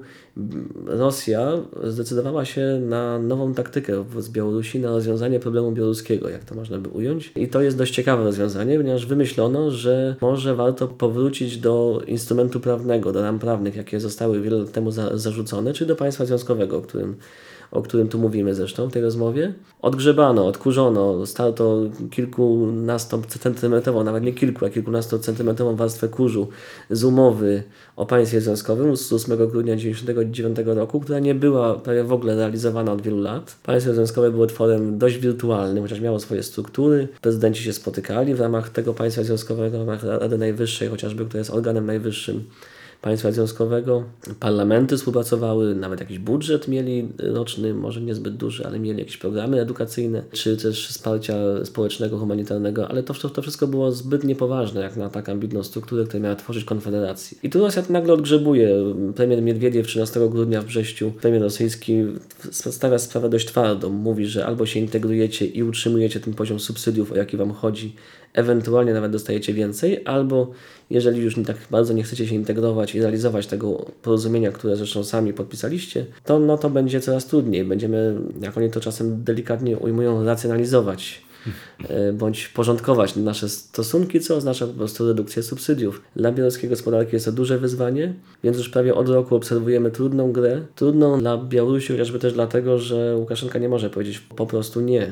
Rosja 0.85 1.51
zdecydowała 1.83 2.45
się 2.45 2.81
na 2.81 3.19
nową 3.19 3.53
taktykę 3.53 4.05
z 4.17 4.29
Białorusi, 4.29 4.79
na 4.79 4.89
rozwiązanie 4.89 5.39
problemu 5.39 5.71
białoruskiego, 5.71 6.29
jak 6.29 6.43
to 6.43 6.55
można 6.55 6.77
by 6.77 6.89
ująć. 6.89 7.31
I 7.35 7.47
to 7.47 7.61
jest 7.61 7.77
dość 7.77 7.93
ciekawe 7.93 8.23
rozwiązanie, 8.23 8.77
ponieważ 8.77 9.05
wymyślono, 9.05 9.71
że 9.71 10.15
może 10.21 10.55
warto 10.55 10.87
powrócić 10.87 11.57
do 11.57 12.01
instrumentu 12.07 12.59
prawnego, 12.59 13.11
do 13.11 13.21
ram 13.21 13.39
prawnych, 13.39 13.75
jakie 13.75 13.99
zostały 13.99 14.41
wiele 14.41 14.57
lat 14.57 14.71
temu 14.71 14.91
za 14.91 15.17
zarzucone, 15.17 15.73
czy 15.73 15.85
do 15.85 15.95
państwa 15.95 16.25
związkowego, 16.25 16.77
o 16.77 16.81
którym 16.81 17.15
o 17.71 17.81
którym 17.81 18.07
tu 18.07 18.19
mówimy 18.19 18.55
zresztą 18.55 18.87
w 18.89 18.93
tej 18.93 19.01
rozmowie. 19.01 19.53
Odgrzebano, 19.81 20.47
odkurzono, 20.47 21.25
starto 21.25 21.79
kilkunastocentymetrową, 22.11 24.03
nawet 24.03 24.23
nie 24.23 24.33
kilku, 24.33 24.65
a 24.65 24.69
kilkunastocentymetrową 24.69 25.75
warstwę 25.75 26.07
kurzu 26.07 26.47
z 26.89 27.03
umowy 27.03 27.63
o 27.95 28.05
państwie 28.05 28.41
związkowym 28.41 28.97
z 28.97 29.13
8 29.13 29.37
grudnia 29.37 29.75
1999 29.75 30.77
roku, 30.77 30.99
która 30.99 31.19
nie 31.19 31.35
była 31.35 31.75
prawie 31.75 32.03
w 32.03 32.13
ogóle 32.13 32.35
realizowana 32.35 32.91
od 32.91 33.01
wielu 33.01 33.21
lat. 33.21 33.55
Państwo 33.63 33.93
związkowe 33.93 34.31
było 34.31 34.47
tworem 34.47 34.97
dość 34.97 35.17
wirtualnym, 35.17 35.83
chociaż 35.83 35.99
miało 35.99 36.19
swoje 36.19 36.43
struktury. 36.43 37.07
Prezydenci 37.21 37.63
się 37.63 37.73
spotykali 37.73 38.35
w 38.35 38.41
ramach 38.41 38.69
tego 38.69 38.93
państwa 38.93 39.23
związkowego, 39.23 39.77
w 39.77 39.87
ramach 39.87 40.03
Rady 40.03 40.37
Najwyższej 40.37 40.89
chociażby, 40.89 41.25
która 41.25 41.39
jest 41.39 41.51
organem 41.51 41.85
najwyższym 41.85 42.43
państwa 43.05 43.31
związkowego. 43.31 44.03
Parlamenty 44.39 44.97
współpracowały, 44.97 45.75
nawet 45.75 45.99
jakiś 45.99 46.19
budżet 46.19 46.67
mieli 46.67 47.07
roczny, 47.17 47.73
może 47.73 48.01
niezbyt 48.01 48.35
duży, 48.35 48.65
ale 48.65 48.79
mieli 48.79 48.99
jakieś 48.99 49.17
programy 49.17 49.61
edukacyjne, 49.61 50.23
czy 50.31 50.57
też 50.57 50.87
wsparcia 50.87 51.35
społecznego, 51.63 52.17
humanitarnego, 52.17 52.87
ale 52.87 53.03
to, 53.03 53.13
to 53.13 53.41
wszystko 53.41 53.67
było 53.67 53.91
zbyt 53.91 54.23
niepoważne, 54.23 54.81
jak 54.81 54.97
na 54.97 55.09
tak 55.09 55.29
ambitną 55.29 55.63
strukturę, 55.63 56.03
która 56.03 56.23
miała 56.23 56.35
tworzyć 56.35 56.65
konfederację. 56.65 57.37
I 57.43 57.49
tu 57.49 57.59
Rosja 57.59 57.83
nagle 57.89 58.13
odgrzebuje. 58.13 58.69
Premier 59.15 59.41
Miedwiediew 59.41 59.87
13 59.87 60.29
grudnia 60.29 60.61
w 60.61 60.65
Brześciu, 60.65 61.11
premier 61.21 61.41
rosyjski 61.41 62.03
stawia 62.51 62.99
sprawę 62.99 63.29
dość 63.29 63.47
twardo. 63.47 63.89
Mówi, 63.89 64.27
że 64.27 64.45
albo 64.45 64.65
się 64.65 64.79
integrujecie 64.79 65.45
i 65.45 65.63
utrzymujecie 65.63 66.19
ten 66.19 66.33
poziom 66.33 66.59
subsydiów, 66.59 67.11
o 67.11 67.15
jaki 67.15 67.37
wam 67.37 67.51
chodzi, 67.51 67.95
ewentualnie 68.33 68.93
nawet 68.93 69.11
dostajecie 69.11 69.53
więcej, 69.53 70.01
albo 70.05 70.51
jeżeli 70.89 71.21
już 71.21 71.37
nie 71.37 71.45
tak 71.45 71.57
bardzo 71.71 71.93
nie 71.93 72.03
chcecie 72.03 72.27
się 72.27 72.35
integrować 72.35 72.94
i 72.95 73.01
realizować 73.01 73.47
tego 73.47 73.85
porozumienia, 74.01 74.51
które 74.51 74.75
zresztą 74.75 75.03
sami 75.03 75.33
podpisaliście, 75.33 76.05
to 76.23 76.39
no 76.39 76.57
to 76.57 76.69
będzie 76.69 77.01
coraz 77.01 77.25
trudniej. 77.25 77.63
Będziemy, 77.63 78.15
jak 78.41 78.57
oni 78.57 78.71
to 78.71 78.79
czasem 78.79 79.23
delikatnie 79.23 79.77
ujmują, 79.77 80.25
racjonalizować 80.25 81.25
e, 81.89 82.13
bądź 82.13 82.47
porządkować 82.47 83.15
nasze 83.15 83.49
stosunki, 83.49 84.19
co 84.19 84.35
oznacza 84.35 84.67
po 84.67 84.73
prostu 84.73 85.07
redukcję 85.07 85.43
subsydiów. 85.43 86.01
Dla 86.15 86.31
białoruskiej 86.31 86.69
gospodarki 86.69 87.15
jest 87.15 87.25
to 87.25 87.31
duże 87.31 87.57
wyzwanie, 87.57 88.13
więc 88.43 88.57
już 88.57 88.69
prawie 88.69 88.95
od 88.95 89.09
roku 89.09 89.35
obserwujemy 89.35 89.91
trudną 89.91 90.31
grę. 90.31 90.61
Trudną 90.75 91.19
dla 91.19 91.37
Białorusi 91.37 91.93
chociażby 91.93 92.19
też 92.19 92.33
dlatego, 92.33 92.79
że 92.79 93.15
Łukaszenka 93.17 93.59
nie 93.59 93.69
może 93.69 93.89
powiedzieć 93.89 94.19
po 94.19 94.45
prostu 94.45 94.81
nie 94.81 95.11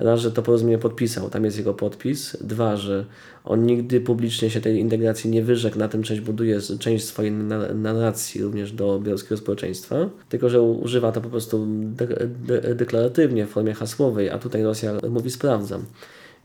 raz, 0.00 0.20
że 0.20 0.32
to 0.32 0.42
porozumienie 0.42 0.78
podpisał, 0.78 1.30
tam 1.30 1.44
jest 1.44 1.58
jego 1.58 1.74
podpis, 1.74 2.36
dwa, 2.40 2.76
że 2.76 3.04
on 3.44 3.66
nigdy 3.66 4.00
publicznie 4.00 4.50
się 4.50 4.60
tej 4.60 4.78
integracji 4.78 5.30
nie 5.30 5.42
wyrzekł, 5.42 5.78
na 5.78 5.88
tym 5.88 6.02
część 6.02 6.20
buduje 6.20 6.60
część 6.78 7.04
swojej 7.04 7.32
narracji 7.74 8.42
również 8.42 8.72
do 8.72 9.00
białoruskiego 9.00 9.36
społeczeństwa, 9.36 9.96
tylko 10.28 10.50
że 10.50 10.62
używa 10.62 11.12
to 11.12 11.20
po 11.20 11.28
prostu 11.28 11.66
de 11.68 12.06
de 12.46 12.74
deklaratywnie 12.74 13.46
w 13.46 13.50
formie 13.50 13.74
hasłowej, 13.74 14.30
a 14.30 14.38
tutaj 14.38 14.62
Rosja 14.62 14.92
mówi 15.10 15.30
sprawdzam. 15.30 15.84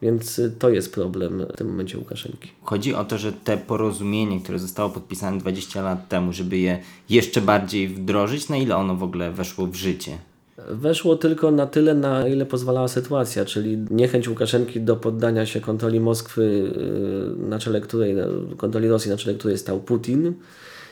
Więc 0.01 0.41
to 0.59 0.69
jest 0.69 0.93
problem 0.93 1.45
w 1.53 1.57
tym 1.57 1.67
momencie 1.67 1.97
Łukaszenki. 1.97 2.49
Chodzi 2.61 2.95
o 2.95 3.05
to, 3.05 3.17
że 3.17 3.33
te 3.33 3.57
porozumienie, 3.57 4.39
które 4.39 4.59
zostało 4.59 4.89
podpisane 4.89 5.37
20 5.37 5.81
lat 5.81 6.09
temu, 6.09 6.33
żeby 6.33 6.57
je 6.57 6.79
jeszcze 7.09 7.41
bardziej 7.41 7.87
wdrożyć, 7.87 8.49
na 8.49 8.57
ile 8.57 8.75
ono 8.75 8.95
w 8.95 9.03
ogóle 9.03 9.31
weszło 9.31 9.67
w 9.67 9.75
życie? 9.75 10.17
Weszło 10.57 11.15
tylko 11.15 11.51
na 11.51 11.65
tyle, 11.65 11.93
na 11.93 12.27
ile 12.27 12.45
pozwalała 12.45 12.87
sytuacja, 12.87 13.45
czyli 13.45 13.77
niechęć 13.91 14.29
Łukaszenki 14.29 14.81
do 14.81 14.95
poddania 14.95 15.45
się 15.45 15.61
kontroli 15.61 15.99
Moskwy, 15.99 16.41
y, 16.41 17.47
na 17.49 17.59
czele 17.59 17.81
której, 17.81 18.15
kontroli 18.57 18.87
Rosji, 18.87 19.11
na 19.11 19.17
czele 19.17 19.37
której 19.37 19.57
stał 19.57 19.79
Putin 19.79 20.33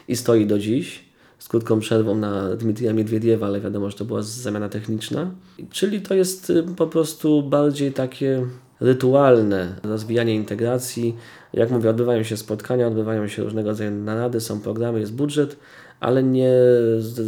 i 0.07 0.15
stoi 0.15 0.45
do 0.45 0.59
dziś, 0.59 1.03
z 1.39 1.47
krótką 1.47 1.79
przerwą 1.79 2.15
na 2.15 2.55
Dmitrija 2.55 2.93
Miedwiediewa, 2.93 3.47
ale 3.47 3.61
wiadomo, 3.61 3.89
że 3.89 3.97
to 3.97 4.05
była 4.05 4.21
zamiana 4.21 4.69
techniczna. 4.69 5.31
Czyli 5.69 6.01
to 6.01 6.13
jest 6.13 6.49
y, 6.49 6.63
po 6.63 6.87
prostu 6.87 7.43
bardziej 7.43 7.91
takie 7.91 8.45
rytualne 8.79 9.75
rozwijanie 9.83 10.35
integracji. 10.35 11.15
Jak 11.53 11.71
mówię, 11.71 11.89
odbywają 11.89 12.23
się 12.23 12.37
spotkania, 12.37 12.87
odbywają 12.87 13.27
się 13.27 13.43
różnego 13.43 13.69
rodzaju 13.69 13.91
narady, 13.91 14.39
są 14.39 14.59
programy, 14.59 14.99
jest 14.99 15.13
budżet, 15.13 15.57
ale 16.03 16.23
nie, 16.23 16.51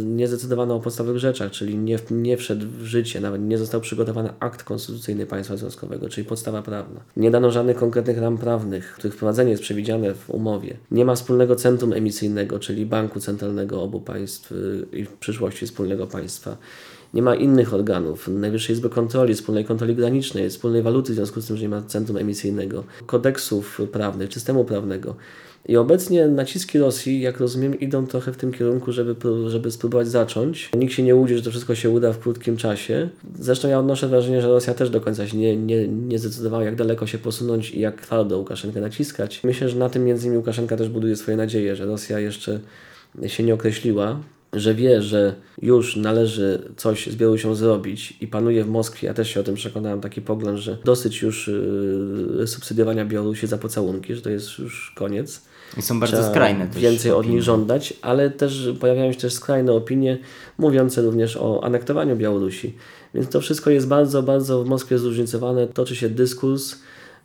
nie 0.04 0.28
zdecydowano 0.28 0.74
o 0.74 0.80
podstawowych 0.80 1.18
rzeczach, 1.18 1.50
czyli 1.50 1.78
nie, 1.78 1.98
nie 2.10 2.36
wszedł 2.36 2.66
w 2.66 2.82
życie, 2.82 3.20
nawet 3.20 3.42
nie 3.42 3.58
został 3.58 3.80
przygotowany 3.80 4.30
akt 4.40 4.62
konstytucyjny 4.62 5.26
państwa 5.26 5.56
związkowego, 5.56 6.08
czyli 6.08 6.26
podstawa 6.26 6.62
prawna. 6.62 7.00
Nie 7.16 7.30
dano 7.30 7.50
żadnych 7.50 7.76
konkretnych 7.76 8.18
ram 8.18 8.38
prawnych, 8.38 8.92
których 8.92 9.14
wprowadzenie 9.14 9.50
jest 9.50 9.62
przewidziane 9.62 10.14
w 10.14 10.30
umowie. 10.30 10.76
Nie 10.90 11.04
ma 11.04 11.14
wspólnego 11.14 11.56
centrum 11.56 11.92
emisyjnego, 11.92 12.58
czyli 12.58 12.86
banku 12.86 13.20
centralnego 13.20 13.82
obu 13.82 14.00
państw 14.00 14.52
y, 14.52 14.86
i 14.92 15.04
w 15.04 15.12
przyszłości 15.12 15.66
wspólnego 15.66 16.06
państwa. 16.06 16.56
Nie 17.14 17.22
ma 17.22 17.34
innych 17.34 17.74
organów, 17.74 18.28
Najwyższej 18.28 18.74
Izby 18.74 18.90
Kontroli, 18.90 19.34
wspólnej 19.34 19.64
kontroli 19.64 19.94
granicznej, 19.94 20.50
wspólnej 20.50 20.82
waluty, 20.82 21.12
w 21.12 21.14
związku 21.14 21.40
z 21.40 21.46
tym, 21.46 21.56
że 21.56 21.62
nie 21.62 21.68
ma 21.68 21.82
centrum 21.82 22.18
emisyjnego, 22.18 22.84
kodeksów 23.06 23.80
prawnych, 23.92 24.34
systemu 24.34 24.64
prawnego. 24.64 25.14
I 25.68 25.76
obecnie 25.76 26.28
naciski 26.28 26.78
Rosji, 26.78 27.20
jak 27.20 27.40
rozumiem, 27.40 27.80
idą 27.80 28.06
trochę 28.06 28.32
w 28.32 28.36
tym 28.36 28.52
kierunku, 28.52 28.92
żeby, 28.92 29.16
żeby 29.46 29.70
spróbować 29.70 30.08
zacząć. 30.08 30.70
Nikt 30.76 30.92
się 30.92 31.02
nie 31.02 31.14
łudzi, 31.14 31.36
że 31.36 31.42
to 31.42 31.50
wszystko 31.50 31.74
się 31.74 31.90
uda 31.90 32.12
w 32.12 32.18
krótkim 32.18 32.56
czasie. 32.56 33.08
Zresztą 33.38 33.68
ja 33.68 33.78
odnoszę 33.78 34.08
wrażenie, 34.08 34.42
że 34.42 34.48
Rosja 34.48 34.74
też 34.74 34.90
do 34.90 35.00
końca 35.00 35.28
się 35.28 35.36
nie, 35.36 35.56
nie, 35.56 35.88
nie 35.88 36.18
zdecydowała, 36.18 36.64
jak 36.64 36.76
daleko 36.76 37.06
się 37.06 37.18
posunąć 37.18 37.70
i 37.70 37.80
jak 37.80 38.00
twardo 38.00 38.38
Łukaszenkę 38.38 38.80
naciskać. 38.80 39.40
Myślę, 39.44 39.68
że 39.68 39.76
na 39.76 39.88
tym 39.88 40.04
między 40.04 40.26
innymi 40.26 40.38
Łukaszenka 40.38 40.76
też 40.76 40.88
buduje 40.88 41.16
swoje 41.16 41.36
nadzieje, 41.36 41.76
że 41.76 41.86
Rosja 41.86 42.20
jeszcze 42.20 42.60
się 43.26 43.42
nie 43.42 43.54
określiła 43.54 44.20
że 44.52 44.74
wie, 44.74 45.02
że 45.02 45.34
już 45.62 45.96
należy 45.96 46.62
coś 46.76 47.06
z 47.06 47.16
Białorusią 47.16 47.54
zrobić 47.54 48.16
i 48.20 48.26
panuje 48.26 48.64
w 48.64 48.68
Moskwie, 48.68 49.06
ja 49.06 49.14
też 49.14 49.30
się 49.30 49.40
o 49.40 49.42
tym 49.42 49.54
przekonałem, 49.54 50.00
taki 50.00 50.22
pogląd, 50.22 50.58
że 50.58 50.78
dosyć 50.84 51.22
już 51.22 51.50
yy, 52.38 52.46
subsydiowania 52.46 53.04
Białorusi 53.04 53.46
za 53.46 53.58
pocałunki, 53.58 54.14
że 54.14 54.22
to 54.22 54.30
jest 54.30 54.58
już 54.58 54.92
koniec. 54.96 55.42
I 55.76 55.82
są 55.82 56.00
bardzo 56.00 56.16
Trzeba 56.16 56.30
skrajne 56.30 56.66
też 56.66 56.82
Więcej 56.82 57.10
opinie. 57.10 57.28
od 57.28 57.34
nich 57.34 57.42
żądać, 57.42 57.94
ale 58.02 58.30
też 58.30 58.68
pojawiają 58.80 59.12
się 59.12 59.18
też 59.18 59.32
skrajne 59.32 59.72
opinie 59.72 60.18
mówiące 60.58 61.02
również 61.02 61.36
o 61.36 61.64
anektowaniu 61.64 62.16
Białorusi. 62.16 62.74
Więc 63.14 63.28
to 63.28 63.40
wszystko 63.40 63.70
jest 63.70 63.88
bardzo, 63.88 64.22
bardzo 64.22 64.64
w 64.64 64.66
Moskwie 64.66 64.98
zróżnicowane. 64.98 65.66
Toczy 65.66 65.96
się 65.96 66.08
dyskurs 66.08 66.76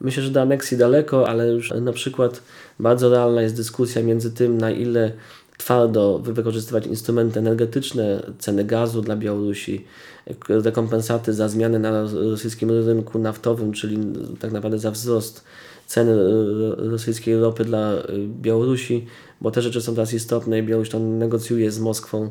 Myślę, 0.01 0.23
że 0.23 0.29
do 0.29 0.41
aneksji 0.41 0.77
daleko, 0.77 1.29
ale 1.29 1.47
już 1.47 1.73
na 1.81 1.93
przykład 1.93 2.41
bardzo 2.79 3.09
realna 3.09 3.41
jest 3.41 3.55
dyskusja 3.55 4.03
między 4.03 4.31
tym, 4.31 4.57
na 4.57 4.71
ile 4.71 5.11
twardo 5.57 6.19
wykorzystywać 6.19 6.87
instrumenty 6.87 7.39
energetyczne, 7.39 8.23
ceny 8.39 8.63
gazu 8.63 9.01
dla 9.01 9.15
Białorusi, 9.15 9.85
rekompensaty 10.49 11.33
za 11.33 11.49
zmiany 11.49 11.79
na 11.79 12.01
rosyjskim 12.01 12.71
rynku 12.71 13.19
naftowym, 13.19 13.71
czyli 13.71 13.97
tak 14.39 14.51
naprawdę 14.51 14.79
za 14.79 14.91
wzrost 14.91 15.43
ceny 15.91 16.15
rosyjskiej 16.77 17.39
ropy 17.39 17.65
dla 17.65 17.93
Białorusi, 18.41 19.05
bo 19.41 19.51
te 19.51 19.61
rzeczy 19.61 19.81
są 19.81 19.95
teraz 19.95 20.13
istotne 20.13 20.59
i 20.59 20.63
Białoruś 20.63 20.89
to 20.89 20.99
negocjuje 20.99 21.71
z 21.71 21.79
Moskwą. 21.79 22.29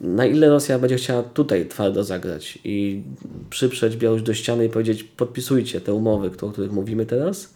Na 0.00 0.26
ile 0.26 0.48
Rosja 0.48 0.78
będzie 0.78 0.96
chciała 0.96 1.22
tutaj 1.22 1.68
twardo 1.68 2.04
zagrać 2.04 2.58
i 2.64 3.02
przyprzeć 3.50 3.96
Białoruś 3.96 4.22
do 4.22 4.34
ściany 4.34 4.64
i 4.64 4.68
powiedzieć 4.68 5.04
podpisujcie 5.04 5.80
te 5.80 5.94
umowy, 5.94 6.30
o 6.42 6.50
których 6.50 6.72
mówimy 6.72 7.06
teraz, 7.06 7.54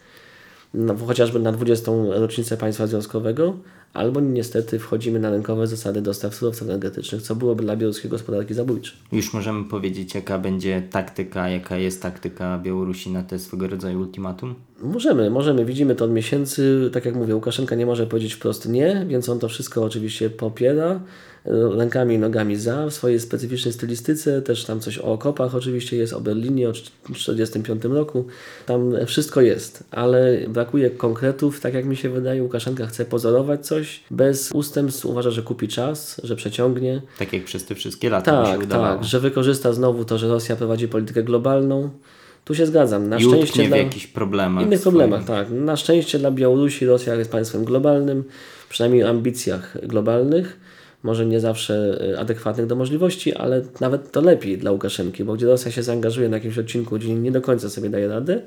no, 0.74 0.96
chociażby 1.06 1.38
na 1.38 1.52
20. 1.52 1.92
rocznicę 2.10 2.56
państwa 2.56 2.86
związkowego, 2.86 3.56
albo 3.92 4.20
niestety 4.20 4.78
wchodzimy 4.78 5.20
na 5.20 5.30
rynkowe 5.30 5.66
zasady 5.66 6.02
dostaw 6.02 6.34
surowców 6.34 6.68
energetycznych, 6.68 7.22
co 7.22 7.36
byłoby 7.36 7.62
dla 7.62 7.76
białoruskiej 7.76 8.10
gospodarki 8.10 8.54
zabójcze. 8.54 8.92
Już 9.12 9.34
możemy 9.34 9.64
powiedzieć, 9.64 10.14
jaka 10.14 10.38
będzie 10.38 10.82
taktyka, 10.90 11.48
jaka 11.48 11.76
jest 11.76 12.02
taktyka 12.02 12.58
Białorusi 12.58 13.10
na 13.10 13.22
te 13.22 13.38
swego 13.38 13.68
rodzaju 13.68 14.00
ultimatum? 14.00 14.54
Możemy, 14.82 15.30
możemy. 15.30 15.64
Widzimy 15.64 15.94
to 15.94 16.04
od 16.04 16.10
miesięcy. 16.10 16.90
Tak 16.92 17.04
jak 17.04 17.14
mówię, 17.14 17.34
Łukaszenka 17.34 17.74
nie 17.74 17.86
może 17.86 18.06
powiedzieć 18.06 18.34
wprost 18.34 18.68
nie, 18.68 19.06
więc 19.08 19.28
on 19.28 19.38
to 19.38 19.48
wszystko 19.48 19.84
oczywiście 19.84 20.30
popiera 20.30 21.00
rękami 21.46 22.14
i 22.14 22.18
nogami 22.18 22.56
za, 22.56 22.86
w 22.86 22.92
swojej 22.92 23.20
specyficznej 23.20 23.74
stylistyce, 23.74 24.42
też 24.42 24.64
tam 24.64 24.80
coś 24.80 24.98
o 24.98 25.04
okopach 25.04 25.54
oczywiście 25.54 25.96
jest, 25.96 26.12
o 26.12 26.20
Berlinie, 26.20 26.68
o 26.68 26.72
1945 26.72 27.84
roku, 27.84 28.24
tam 28.66 28.92
wszystko 29.06 29.40
jest, 29.40 29.84
ale 29.90 30.38
brakuje 30.48 30.90
konkretów, 30.90 31.60
tak 31.60 31.74
jak 31.74 31.84
mi 31.84 31.96
się 31.96 32.08
wydaje, 32.08 32.42
Łukaszenka 32.42 32.86
chce 32.86 33.04
pozorować 33.04 33.66
coś, 33.66 34.00
bez 34.10 34.52
ustępstw 34.52 35.06
uważa, 35.06 35.30
że 35.30 35.42
kupi 35.42 35.68
czas, 35.68 36.20
że 36.24 36.36
przeciągnie. 36.36 37.02
Tak 37.18 37.32
jak 37.32 37.44
przez 37.44 37.64
te 37.64 37.74
wszystkie 37.74 38.10
lata 38.10 38.44
tak, 38.44 38.52
się 38.54 38.64
udawało. 38.64 38.96
Tak, 38.96 39.04
że 39.04 39.20
wykorzysta 39.20 39.72
znowu 39.72 40.04
to, 40.04 40.18
że 40.18 40.28
Rosja 40.28 40.56
prowadzi 40.56 40.88
politykę 40.88 41.22
globalną, 41.22 41.90
tu 42.44 42.54
się 42.54 42.66
zgadzam. 42.66 43.08
Na 43.08 43.18
I 43.18 43.22
szczęście 43.22 43.64
w 43.64 43.68
dla 43.68 43.76
jakichś 43.76 44.06
problemach. 44.06 44.64
innych 44.66 44.80
swoim. 44.80 44.96
problemach, 44.96 45.24
tak. 45.24 45.50
Na 45.50 45.76
szczęście 45.76 46.18
dla 46.18 46.30
Białorusi 46.30 46.86
Rosja 46.86 47.14
jest 47.14 47.30
państwem 47.30 47.64
globalnym, 47.64 48.24
przynajmniej 48.68 49.04
w 49.04 49.06
ambicjach 49.06 49.86
globalnych 49.86 50.63
może 51.04 51.26
nie 51.26 51.40
zawsze 51.40 51.98
e, 52.12 52.18
adekwatnych 52.18 52.66
do 52.66 52.76
możliwości, 52.76 53.34
ale 53.34 53.62
nawet 53.80 54.10
to 54.10 54.20
lepiej 54.20 54.58
dla 54.58 54.72
Łukaszenki, 54.72 55.24
bo 55.24 55.34
gdzie 55.34 55.46
Rosja 55.46 55.72
się 55.72 55.82
zaangażuje 55.82 56.28
na 56.28 56.36
jakimś 56.36 56.58
odcinku, 56.58 56.96
gdzie 56.96 57.14
nie 57.14 57.32
do 57.32 57.40
końca 57.40 57.70
sobie 57.70 57.90
daje 57.90 58.08
radę, 58.08 58.40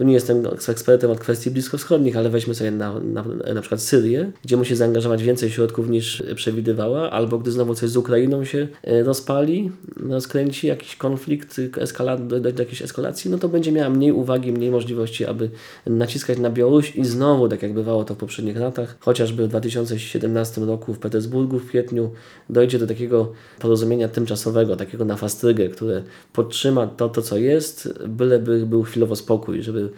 tu 0.00 0.04
nie 0.04 0.14
jestem 0.14 0.42
ekspertem 0.68 1.10
od 1.10 1.18
kwestii 1.18 1.50
bliskowschodnich, 1.50 2.16
ale 2.16 2.30
weźmy 2.30 2.54
sobie 2.54 2.70
na, 2.70 3.00
na, 3.00 3.24
na 3.54 3.60
przykład 3.60 3.82
Syrię, 3.82 4.30
gdzie 4.44 4.56
musi 4.56 4.76
zaangażować 4.76 5.22
więcej 5.22 5.50
środków 5.50 5.88
niż 5.88 6.22
przewidywała, 6.34 7.10
albo 7.10 7.38
gdy 7.38 7.52
znowu 7.52 7.74
coś 7.74 7.90
z 7.90 7.96
Ukrainą 7.96 8.44
się 8.44 8.68
e, 8.84 9.02
rozpali, 9.02 9.72
rozkręci 10.08 10.66
jakiś 10.66 10.96
konflikt, 10.96 11.60
eskala, 11.78 12.16
dojdzie 12.16 12.52
do 12.52 12.62
jakiejś 12.62 12.82
eskalacji, 12.82 13.30
no 13.30 13.38
to 13.38 13.48
będzie 13.48 13.72
miała 13.72 13.90
mniej 13.90 14.12
uwagi, 14.12 14.52
mniej 14.52 14.70
możliwości, 14.70 15.26
aby 15.26 15.50
naciskać 15.86 16.38
na 16.38 16.50
Białoruś 16.50 16.96
i 16.96 17.04
znowu, 17.04 17.48
tak 17.48 17.62
jak 17.62 17.74
bywało 17.74 18.04
to 18.04 18.14
w 18.14 18.18
poprzednich 18.18 18.56
latach, 18.56 18.96
chociażby 19.00 19.46
w 19.46 19.48
2017 19.48 20.60
roku 20.60 20.94
w 20.94 20.98
Petersburgu 20.98 21.58
w 21.58 21.66
kwietniu 21.66 22.10
dojdzie 22.50 22.78
do 22.78 22.86
takiego 22.86 23.32
porozumienia 23.58 24.08
tymczasowego, 24.08 24.76
takiego 24.76 25.04
na 25.04 25.16
fastrygę, 25.16 25.68
które 25.68 26.02
podtrzyma 26.32 26.86
to, 26.86 27.08
to 27.08 27.22
co 27.22 27.36
jest, 27.36 27.88
byleby 28.08 28.66
był 28.66 28.82
chwilowo 28.82 29.16
spokój, 29.16 29.62
żeby 29.62 29.89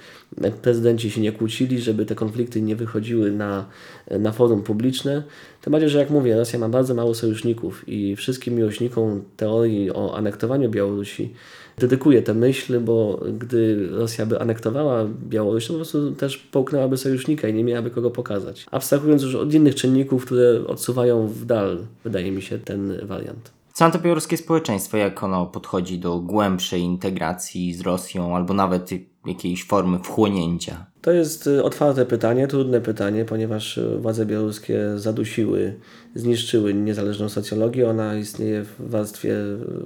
prezydenci 0.62 1.10
się 1.10 1.20
nie 1.20 1.32
kłócili, 1.32 1.80
żeby 1.80 2.06
te 2.06 2.14
konflikty 2.14 2.62
nie 2.62 2.76
wychodziły 2.76 3.32
na, 3.32 3.66
na 4.10 4.32
forum 4.32 4.62
publiczne. 4.62 5.22
Tym 5.60 5.70
bardziej, 5.70 5.90
że 5.90 5.98
jak 5.98 6.10
mówię, 6.10 6.36
Rosja 6.36 6.58
ma 6.58 6.68
bardzo 6.68 6.94
mało 6.94 7.14
sojuszników 7.14 7.88
i 7.88 8.16
wszystkim 8.16 8.54
miłośnikom 8.54 9.22
teorii 9.36 9.90
o 9.90 10.16
anektowaniu 10.16 10.70
Białorusi 10.70 11.34
dedykuję 11.78 12.22
tę 12.22 12.34
myśl, 12.34 12.80
bo 12.80 13.20
gdy 13.38 13.88
Rosja 13.90 14.26
by 14.26 14.40
anektowała 14.40 15.04
Białoruś, 15.28 15.66
to 15.66 15.72
po 15.72 15.76
prostu 15.76 16.12
też 16.12 16.36
połknęłaby 16.36 16.96
sojusznika 16.96 17.48
i 17.48 17.54
nie 17.54 17.64
miałaby 17.64 17.90
kogo 17.90 18.10
pokazać. 18.10 18.66
Abstrahując 18.70 19.22
już 19.22 19.34
od 19.34 19.54
innych 19.54 19.74
czynników, 19.74 20.24
które 20.24 20.66
odsuwają 20.66 21.28
w 21.28 21.44
dal, 21.44 21.78
wydaje 22.04 22.32
mi 22.32 22.42
się, 22.42 22.58
ten 22.58 23.06
wariant. 23.06 23.50
Co 23.72 23.98
białoruskie 23.98 24.36
społeczeństwo, 24.36 24.96
jak 24.96 25.22
ono 25.22 25.46
podchodzi 25.46 25.98
do 25.98 26.18
głębszej 26.18 26.80
integracji 26.80 27.74
z 27.74 27.80
Rosją, 27.80 28.36
albo 28.36 28.54
nawet 28.54 28.90
jakiejś 29.26 29.64
formy 29.64 29.98
wchłonięcia? 29.98 30.91
To 31.02 31.12
jest 31.12 31.46
y, 31.46 31.64
otwarte 31.64 32.06
pytanie, 32.06 32.48
trudne 32.48 32.80
pytanie, 32.80 33.24
ponieważ 33.24 33.78
y, 33.78 33.98
władze 33.98 34.26
białoruskie 34.26 34.80
zadusiły, 34.96 35.74
zniszczyły 36.14 36.74
niezależną 36.74 37.28
socjologię. 37.28 37.90
Ona 37.90 38.16
istnieje 38.16 38.64
w 38.64 38.90
warstwie 38.90 39.36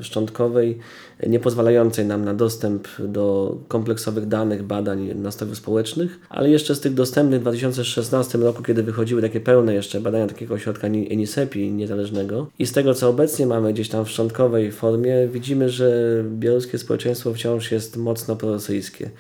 szczątkowej, 0.01 0.79
nie 1.27 1.41
pozwalającej 1.41 2.07
nam 2.07 2.25
na 2.25 2.35
dostęp 2.35 2.89
do 2.99 3.57
kompleksowych 3.69 4.27
danych, 4.29 4.63
badań 4.63 5.15
nastrojów 5.15 5.57
społecznych, 5.57 6.19
ale 6.29 6.51
jeszcze 6.51 6.75
z 6.75 6.81
tych 6.81 6.95
dostępnych 6.95 7.41
w 7.41 7.43
2016 7.43 8.39
roku, 8.39 8.63
kiedy 8.63 8.83
wychodziły 8.83 9.23
takie 9.23 9.41
pełne 9.41 9.75
jeszcze 9.75 10.01
badania 10.01 10.27
takiego 10.27 10.55
ośrodka 10.55 10.87
ENISEPI 10.87 11.73
niezależnego 11.73 12.47
i 12.59 12.67
z 12.67 12.73
tego, 12.73 12.95
co 12.95 13.09
obecnie 13.09 13.47
mamy 13.47 13.73
gdzieś 13.73 13.89
tam 13.89 14.05
w 14.05 14.11
szczątkowej 14.11 14.73
formie, 14.73 15.29
widzimy, 15.29 15.69
że 15.69 16.23
białoruskie 16.31 16.79
społeczeństwo 16.79 17.35
wciąż 17.35 17.73
jest 17.73 17.97
mocno 17.97 18.37
prorosyjskie. 18.37 19.11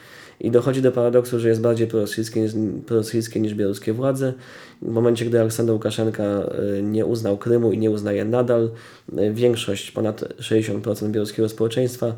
I 0.40 0.50
dochodzi 0.50 0.82
do 0.82 0.92
paradoksu, 0.92 1.40
że 1.40 1.48
jest 1.48 1.60
bardziej 1.60 1.86
prorosyjskie 1.86 2.40
niż, 2.40 2.52
prorosyjskie 2.86 3.40
niż 3.40 3.54
białoruskie 3.54 3.92
władze. 3.92 4.32
W 4.82 4.88
momencie, 4.88 5.24
gdy 5.24 5.40
Aleksander 5.40 5.72
Łukaszenka 5.72 6.22
e, 6.22 6.82
nie 6.82 7.06
uznał 7.06 7.38
Krymu 7.38 7.72
i 7.72 7.78
nie 7.78 7.90
uznaje 7.90 8.24
nadal, 8.24 8.70
e, 9.16 9.30
większość, 9.30 9.90
ponad 9.90 10.20
60% 10.20 11.10
białoruskiego 11.10 11.48
społeczeństwa 11.48 12.14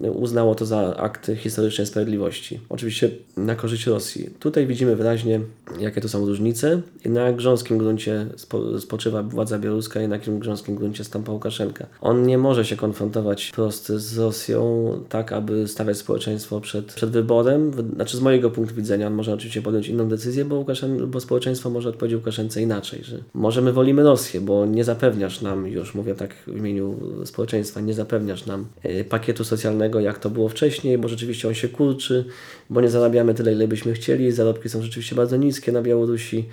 uznało 0.00 0.54
to 0.54 0.66
za 0.66 0.96
akt 0.96 1.30
historycznej 1.36 1.86
sprawiedliwości. 1.86 2.60
Oczywiście 2.68 3.10
na 3.36 3.54
korzyść 3.54 3.86
Rosji. 3.86 4.30
Tutaj 4.40 4.66
widzimy 4.66 4.96
wyraźnie, 4.96 5.40
jakie 5.80 6.00
to 6.00 6.08
są 6.08 6.26
różnice 6.26 6.80
na 7.04 7.32
grząskim 7.32 7.78
gruncie 7.78 8.26
spo, 8.36 8.80
spoczywa 8.80 9.22
władza 9.22 9.58
białoruska 9.58 10.02
i 10.02 10.08
na 10.08 10.18
grząskim 10.18 10.74
gruncie 10.74 11.04
stąpa 11.04 11.32
Łukaszenka. 11.32 11.86
On 12.00 12.26
nie 12.26 12.38
może 12.38 12.64
się 12.64 12.76
konfrontować 12.76 13.44
wprost 13.44 13.88
z 13.88 14.18
Rosją 14.18 14.90
tak, 15.08 15.32
aby 15.32 15.68
stawiać 15.68 15.96
społeczeństwo 15.96 16.60
przed, 16.60 16.92
przed 16.92 17.10
wyborem. 17.10 17.72
Znaczy 17.94 18.16
z 18.16 18.20
mojego 18.20 18.50
punktu 18.50 18.74
widzenia 18.74 19.06
on 19.06 19.14
może 19.14 19.34
oczywiście 19.34 19.62
podjąć 19.62 19.88
inną 19.88 20.08
decyzję, 20.08 20.44
bo, 20.44 20.56
Łukaszen, 20.56 21.10
bo 21.10 21.20
społeczeństwo 21.20 21.70
może 21.70 21.88
odpowiedzieć 21.88 22.16
Łukaszence 22.16 22.62
inaczej, 22.62 23.04
że 23.04 23.18
może 23.34 23.62
my 23.62 23.72
wolimy 23.72 24.02
Rosję, 24.02 24.40
bo 24.40 24.66
nie 24.66 24.84
zapewniasz 24.84 25.42
nam, 25.42 25.66
już 25.66 25.94
mówię 25.94 26.14
tak 26.14 26.34
w 26.46 26.56
imieniu 26.56 26.94
społeczeństwa, 27.24 27.80
nie 27.80 27.94
zapewniasz 27.94 28.46
nam 28.46 28.66
e, 28.82 29.04
pakietu 29.04 29.44
socjalnego 29.44 29.85
jak 30.00 30.18
to 30.18 30.30
było 30.30 30.48
wcześniej, 30.48 30.98
bo 30.98 31.08
rzeczywiście 31.08 31.48
on 31.48 31.54
się 31.54 31.68
kurczy, 31.68 32.24
bo 32.70 32.80
nie 32.80 32.88
zarabiamy 32.88 33.34
tyle, 33.34 33.52
ile 33.52 33.68
byśmy 33.68 33.92
chcieli. 33.92 34.32
Zarobki 34.32 34.68
są 34.68 34.82
rzeczywiście 34.82 35.16
bardzo 35.16 35.36
niskie 35.36 35.72
na 35.72 35.82
Białorusi, 35.82 36.48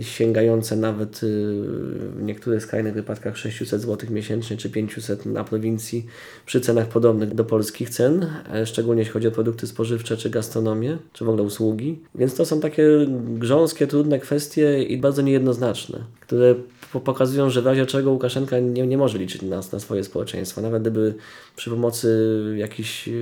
sięgające 0.00 0.76
nawet 0.76 1.22
y, 1.22 1.26
w 2.16 2.22
niektórych 2.22 2.62
skrajnych 2.62 2.94
wypadkach 2.94 3.38
600 3.38 3.80
zł 3.80 4.10
miesięcznie 4.10 4.56
czy 4.56 4.70
500 4.70 5.26
na 5.26 5.44
prowincji 5.44 6.06
przy 6.46 6.60
cenach 6.60 6.88
podobnych 6.88 7.34
do 7.34 7.44
polskich 7.44 7.90
cen, 7.90 8.26
e, 8.54 8.66
szczególnie 8.66 9.00
jeśli 9.00 9.12
chodzi 9.12 9.28
o 9.28 9.30
produkty 9.30 9.66
spożywcze 9.66 10.16
czy 10.16 10.30
gastronomię, 10.30 10.98
czy 11.12 11.24
w 11.24 11.28
ogóle 11.28 11.42
usługi. 11.42 11.98
Więc 12.14 12.34
to 12.34 12.44
są 12.44 12.60
takie 12.60 12.88
grząskie, 13.24 13.86
trudne 13.86 14.18
kwestie 14.18 14.82
i 14.82 14.98
bardzo 14.98 15.22
niejednoznaczne, 15.22 15.98
które 16.20 16.54
pokazują, 17.00 17.50
że 17.50 17.62
w 17.62 17.66
razie 17.66 17.86
czego 17.86 18.10
Łukaszenka 18.10 18.58
nie, 18.58 18.86
nie 18.86 18.98
może 18.98 19.18
liczyć 19.18 19.42
na, 19.42 19.60
na 19.72 19.78
swoje 19.78 20.04
społeczeństwo. 20.04 20.60
Nawet 20.60 20.82
gdyby 20.82 21.14
przy 21.56 21.70
pomocy 21.70 22.54
jakichś 22.56 23.08
e, 23.08 23.12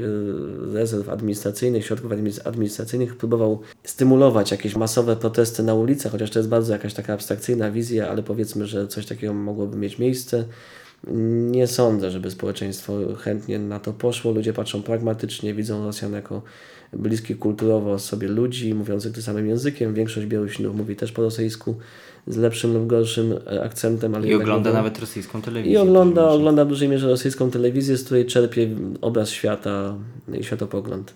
rezerw 0.72 1.08
administracyjnych, 1.08 1.86
środków 1.86 2.12
administracyjnych 2.44 3.16
próbował 3.16 3.60
stymulować 3.84 4.50
jakieś 4.50 4.76
masowe 4.76 5.16
protesty 5.16 5.62
na 5.62 5.74
ulicach, 5.74 6.12
chociaż 6.12 6.30
to 6.30 6.38
jest 6.38 6.48
bardzo 6.48 6.72
jakaś 6.72 6.94
taka 6.94 7.12
abstrakcyjna 7.12 7.70
wizja, 7.70 8.08
ale 8.08 8.22
powiedzmy, 8.22 8.66
że 8.66 8.88
coś 8.88 9.06
takiego 9.06 9.34
mogłoby 9.34 9.76
mieć 9.76 9.98
miejsce. 9.98 10.44
Nie 11.50 11.66
sądzę, 11.66 12.10
żeby 12.10 12.30
społeczeństwo 12.30 12.92
chętnie 13.18 13.58
na 13.58 13.80
to 13.80 13.92
poszło. 13.92 14.32
Ludzie 14.32 14.52
patrzą 14.52 14.82
pragmatycznie, 14.82 15.54
widzą 15.54 15.84
Rosjan 15.84 16.12
jako 16.12 16.42
bliskich 16.92 17.38
kulturowo 17.38 17.98
sobie 17.98 18.28
ludzi, 18.28 18.74
mówiących 18.74 19.12
tym 19.12 19.22
samym 19.22 19.46
językiem. 19.46 19.94
Większość 19.94 20.26
Białorusinów 20.26 20.76
mówi 20.76 20.96
też 20.96 21.12
po 21.12 21.22
rosyjsku 21.22 21.74
z 22.26 22.36
lepszym 22.36 22.74
lub 22.74 22.86
gorszym 22.86 23.34
e, 23.46 23.62
akcentem. 23.62 24.14
Ale 24.14 24.28
I 24.28 24.34
ogląda 24.34 24.72
nawet 24.72 24.98
rosyjską 24.98 25.42
telewizję. 25.42 25.72
I 25.72 25.76
ogląda, 25.76 26.28
ogląda 26.28 26.64
w 26.64 26.68
dużej 26.68 26.88
mierze 26.88 27.08
rosyjską 27.08 27.50
telewizję, 27.50 27.96
z 27.96 28.04
której 28.04 28.26
czerpie 28.26 28.68
obraz 29.00 29.30
świata 29.30 29.94
i 30.40 30.44
światopogląd. 30.44 31.14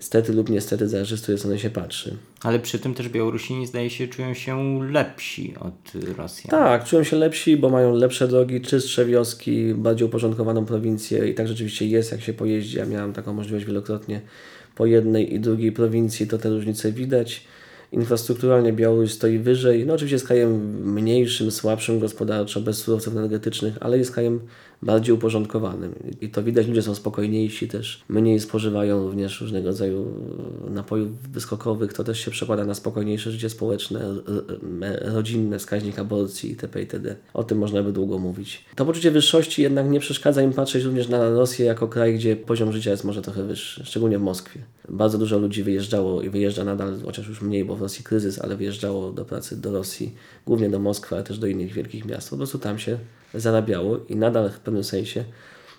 Stety 0.00 0.32
lub 0.32 0.48
niestety 0.48 0.88
zależy, 0.88 1.16
z 1.16 1.22
której 1.22 1.38
strony 1.38 1.58
się 1.58 1.70
patrzy. 1.70 2.16
Ale 2.42 2.58
przy 2.58 2.78
tym 2.78 2.94
też 2.94 3.08
Białorusini 3.08 3.66
zdaje 3.66 3.90
się 3.90 4.08
czują 4.08 4.34
się 4.34 4.82
lepsi 4.90 5.54
od 5.60 6.04
Rosjan. 6.16 6.50
Tak, 6.50 6.84
czują 6.84 7.04
się 7.04 7.16
lepsi, 7.16 7.56
bo 7.56 7.68
mają 7.68 7.94
lepsze 7.94 8.28
drogi, 8.28 8.60
czystsze 8.60 9.04
wioski, 9.04 9.74
bardziej 9.74 10.08
uporządkowaną 10.08 10.64
prowincję 10.64 11.28
i 11.28 11.34
tak 11.34 11.48
rzeczywiście 11.48 11.86
jest, 11.86 12.12
jak 12.12 12.20
się 12.20 12.32
pojeździ. 12.32 12.78
Ja 12.78 12.86
miałem 12.86 13.12
taką 13.12 13.32
możliwość 13.32 13.66
wielokrotnie 13.66 14.20
po 14.74 14.86
jednej 14.86 15.34
i 15.34 15.40
drugiej 15.40 15.72
prowincji, 15.72 16.26
to 16.26 16.38
te 16.38 16.50
różnice 16.50 16.92
widać. 16.92 17.44
Infrastrukturalnie 17.92 18.72
Białoruś 18.72 19.12
stoi 19.12 19.38
wyżej. 19.38 19.86
No 19.86 19.94
oczywiście 19.94 20.14
jest 20.14 20.26
krajem 20.26 20.50
mniejszym, 20.94 21.50
słabszym 21.50 22.00
gospodarczo, 22.00 22.60
bez 22.60 22.78
surowców 22.78 23.16
energetycznych, 23.16 23.74
ale 23.80 23.98
jest 23.98 24.12
krajem 24.12 24.40
bardziej 24.82 25.14
uporządkowanym. 25.14 25.94
I 26.20 26.28
to 26.28 26.42
widać, 26.42 26.66
ludzie 26.66 26.82
są 26.82 26.94
spokojniejsi 26.94 27.68
też, 27.68 28.04
mniej 28.08 28.40
spożywają 28.40 29.06
również 29.06 29.40
różnego 29.40 29.68
rodzaju 29.68 30.06
napojów 30.70 31.32
wyskokowych. 31.32 31.92
To 31.92 32.04
też 32.04 32.20
się 32.20 32.30
przekłada 32.30 32.64
na 32.64 32.74
spokojniejsze 32.74 33.30
życie 33.30 33.50
społeczne, 33.50 34.14
rodzinne, 35.00 35.58
wskaźnik 35.58 35.98
aborcji 35.98 36.50
itp. 36.50 36.80
itd. 36.80 37.16
O 37.34 37.44
tym 37.44 37.58
można 37.58 37.82
by 37.82 37.92
długo 37.92 38.18
mówić. 38.18 38.64
To 38.74 38.86
poczucie 38.86 39.10
wyższości 39.10 39.62
jednak 39.62 39.90
nie 39.90 40.00
przeszkadza 40.00 40.42
im 40.42 40.52
patrzeć 40.52 40.84
również 40.84 41.08
na 41.08 41.30
Rosję 41.30 41.66
jako 41.66 41.88
kraj, 41.88 42.14
gdzie 42.14 42.36
poziom 42.36 42.72
życia 42.72 42.90
jest 42.90 43.04
może 43.04 43.22
trochę 43.22 43.42
wyższy, 43.42 43.84
szczególnie 43.84 44.18
w 44.18 44.22
Moskwie. 44.22 44.60
Bardzo 44.88 45.18
dużo 45.18 45.38
ludzi 45.38 45.62
wyjeżdżało 45.62 46.22
i 46.22 46.30
wyjeżdża 46.30 46.64
nadal, 46.64 47.00
chociaż 47.04 47.28
już 47.28 47.42
mniej, 47.42 47.64
bo 47.64 47.76
w 47.76 47.82
Rosji 47.82 48.04
kryzys, 48.04 48.38
ale 48.38 48.56
wyjeżdżało 48.56 49.12
do 49.12 49.24
pracy 49.24 49.60
do 49.60 49.72
Rosji, 49.72 50.14
głównie 50.46 50.70
do 50.70 50.78
Moskwy, 50.78 51.14
ale 51.14 51.24
też 51.24 51.38
do 51.38 51.46
innych 51.46 51.72
wielkich 51.72 52.04
miast. 52.04 52.30
Po 52.30 52.36
prostu 52.36 52.58
tam 52.58 52.78
się 52.78 52.98
zarabiało 53.36 53.98
i 54.08 54.16
nadal 54.16 54.50
w 54.50 54.60
pewnym 54.60 54.84
sensie 54.84 55.24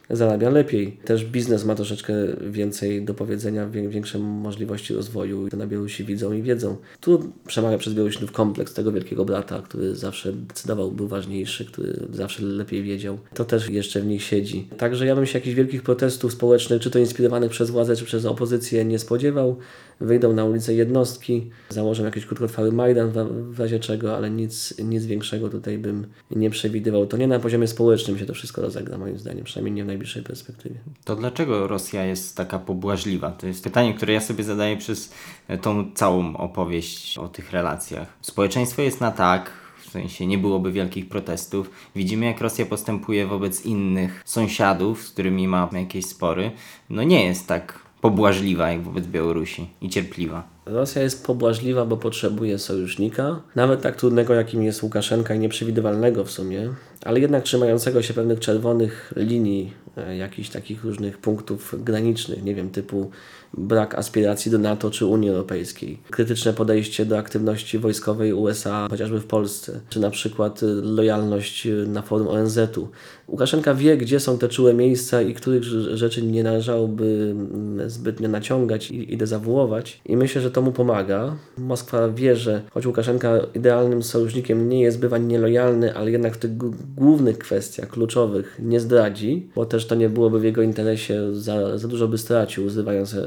zarabia 0.10 0.50
lepiej. 0.50 0.98
Też 1.06 1.26
biznes 1.26 1.66
ma 1.66 1.76
troszeczkę 1.76 2.14
więcej 2.42 3.06
do 3.06 3.14
powiedzenia, 3.14 3.68
większe 3.68 4.20
możliwości 4.20 4.94
rozwoju 4.94 5.48
i 5.48 5.50
to 5.50 5.58
na 5.58 5.68
Białorusi 5.68 6.04
widzą 6.04 6.34
i 6.34 6.42
wiedzą. 6.42 6.78
Tu 7.02 7.32
przemawia 7.48 7.78
przez 7.78 7.94
Białorusinów 7.94 8.32
kompleks 8.32 8.74
tego 8.74 8.92
wielkiego 8.92 9.26
brata, 9.26 9.62
który 9.62 9.96
zawsze 9.96 10.34
decydował, 10.34 10.92
był 10.92 11.08
ważniejszy, 11.08 11.66
który 11.66 12.08
zawsze 12.14 12.44
lepiej 12.44 12.84
wiedział. 12.84 13.18
To 13.34 13.46
też 13.46 13.70
jeszcze 13.70 14.02
w 14.02 14.06
nich 14.06 14.24
siedzi. 14.24 14.68
Także 14.78 15.06
ja 15.06 15.16
bym 15.16 15.26
się 15.26 15.38
jakichś 15.38 15.56
wielkich 15.56 15.84
protestów 15.84 16.34
społecznych, 16.34 16.82
czy 16.82 16.92
to 16.92 17.00
inspirowanych 17.00 17.52
przez 17.52 17.70
władzę, 17.70 17.96
czy 17.96 18.06
przez 18.06 18.26
opozycję 18.26 18.86
nie 18.86 19.00
spodziewał. 19.00 19.58
Wyjdą 20.02 20.34
na 20.34 20.46
ulicę 20.46 20.74
jednostki, 20.74 21.50
założą 21.70 22.06
jakiś 22.06 22.26
krótkotrwały 22.26 22.72
Majdan 22.72 23.12
w 23.52 23.60
razie 23.60 23.80
czego, 23.80 24.16
ale 24.16 24.30
nic, 24.30 24.74
nic 24.80 25.06
większego 25.06 25.50
tutaj 25.50 25.78
bym 25.78 26.08
nie 26.32 26.50
przewidywał. 26.50 27.08
To 27.08 27.18
nie 27.18 27.28
na 27.28 27.40
poziomie 27.40 27.68
społecznym 27.68 28.20
się 28.20 28.26
to 28.26 28.34
wszystko 28.34 28.62
rozegra, 28.62 28.98
moim 28.98 29.18
zdaniem, 29.20 29.44
przynajmniej 29.44 29.74
nie 29.76 29.84
w 29.84 29.88
najbliższej 29.88 30.24
perspektywie. 30.24 30.76
To 31.04 31.16
dlaczego 31.16 31.68
Rosja 31.68 32.06
jest 32.06 32.38
taka 32.38 32.60
pobłażliwa? 32.60 33.32
To 33.32 33.48
jest 33.48 33.64
pytanie, 33.64 33.94
które 33.94 34.14
ja 34.14 34.22
sobie 34.22 34.44
zadaję 34.44 34.78
przez 34.78 35.14
tą 35.62 35.92
całą 35.96 36.38
opowieść 36.38 37.18
o 37.18 37.28
tych 37.28 37.52
relacjach. 37.52 38.18
Społeczeństwo 38.22 38.82
jest 38.82 39.02
na 39.02 39.12
tak, 39.12 39.52
w 39.86 39.90
sensie 39.90 40.28
nie 40.28 40.38
byłoby 40.38 40.72
wielkich 40.72 41.10
protestów. 41.10 41.70
Widzimy, 41.96 42.26
jak 42.26 42.42
Rosja 42.42 42.66
postępuje 42.66 43.28
wobec 43.28 43.66
innych 43.66 44.22
sąsiadów, 44.26 45.04
z 45.04 45.12
którymi 45.12 45.48
ma 45.48 45.70
jakieś 45.74 46.06
spory. 46.06 46.52
No 46.90 47.04
nie 47.04 47.26
jest 47.26 47.48
tak 47.48 47.87
pobłażliwa 48.08 48.72
jak 48.72 48.82
wobec 48.82 49.08
Białorusi 49.08 49.68
i 49.82 49.90
cierpliwa. 49.90 50.57
Rosja 50.70 51.02
jest 51.02 51.26
pobłażliwa, 51.26 51.86
bo 51.86 51.98
potrzebuje 51.98 52.60
sojusznika, 52.60 53.42
nawet 53.56 53.82
tak 53.82 53.96
trudnego, 53.96 54.34
jakim 54.34 54.64
jest 54.64 54.84
Łukaszenka 54.84 55.36
i 55.36 55.40
nieprzewidywalnego 55.40 56.26
w 56.26 56.32
sumie, 56.32 56.70
ale 57.06 57.20
jednak 57.20 57.44
trzymającego 57.44 58.02
się 58.02 58.14
pewnych 58.14 58.40
czerwonych 58.40 59.14
linii, 59.16 59.74
e, 59.98 60.18
jakichś 60.18 60.50
takich 60.50 60.84
różnych 60.84 61.18
punktów 61.18 61.76
granicznych, 61.84 62.44
nie 62.44 62.56
wiem, 62.56 62.70
typu 62.70 63.12
brak 63.54 63.96
aspiracji 63.96 64.52
do 64.52 64.58
NATO 64.58 64.92
czy 64.92 65.06
Unii 65.06 65.30
Europejskiej, 65.30 66.00
krytyczne 66.10 66.54
podejście 66.54 67.06
do 67.06 67.18
aktywności 67.18 67.80
wojskowej 67.80 68.34
USA, 68.34 68.88
chociażby 68.90 69.20
w 69.20 69.26
Polsce, 69.26 69.80
czy 69.90 70.00
na 70.00 70.10
przykład 70.10 70.60
lojalność 70.84 71.68
na 71.88 72.02
forum 72.02 72.28
ONZ-u. 72.28 72.88
Łukaszenka 73.28 73.74
wie, 73.74 73.98
gdzie 73.98 74.20
są 74.20 74.38
te 74.38 74.48
czułe 74.48 74.74
miejsca 74.74 75.22
i 75.22 75.34
których 75.34 75.64
rzeczy 75.64 76.24
nie 76.24 76.44
należałoby 76.44 77.06
mm, 77.32 77.90
zbytnio 77.90 78.30
naciągać 78.30 78.92
i, 78.92 79.14
i 79.14 79.18
dezawuować. 79.18 80.02
I 80.06 80.18
myślę, 80.18 80.42
że 80.42 80.52
to 80.58 80.62
mu 80.62 80.72
pomaga. 80.72 81.36
Moskwa 81.58 82.10
wie, 82.10 82.36
że 82.36 82.62
choć 82.72 82.86
Łukaszenka 82.86 83.40
idealnym 83.56 84.04
sojusznikiem 84.04 84.70
nie 84.70 84.82
jest, 84.82 85.00
bywa 85.00 85.18
nielojalny, 85.18 85.96
ale 85.96 86.12
jednak 86.12 86.36
w 86.36 86.38
tych 86.38 86.58
głównych 86.98 87.38
kwestiach 87.38 87.90
kluczowych 87.90 88.58
nie 88.60 88.80
zdradzi, 88.80 89.50
bo 89.56 89.66
też 89.66 89.88
to 89.88 89.96
nie 89.96 90.10
byłoby 90.10 90.40
w 90.40 90.44
jego 90.44 90.62
interesie, 90.62 91.34
za, 91.34 91.78
za 91.78 91.88
dużo 91.88 92.08
by 92.08 92.18
stracił, 92.18 92.70
zrywając 92.70 93.14
e, 93.14 93.24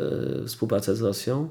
współpracę 0.46 0.96
z 0.96 1.02
Rosją 1.02 1.48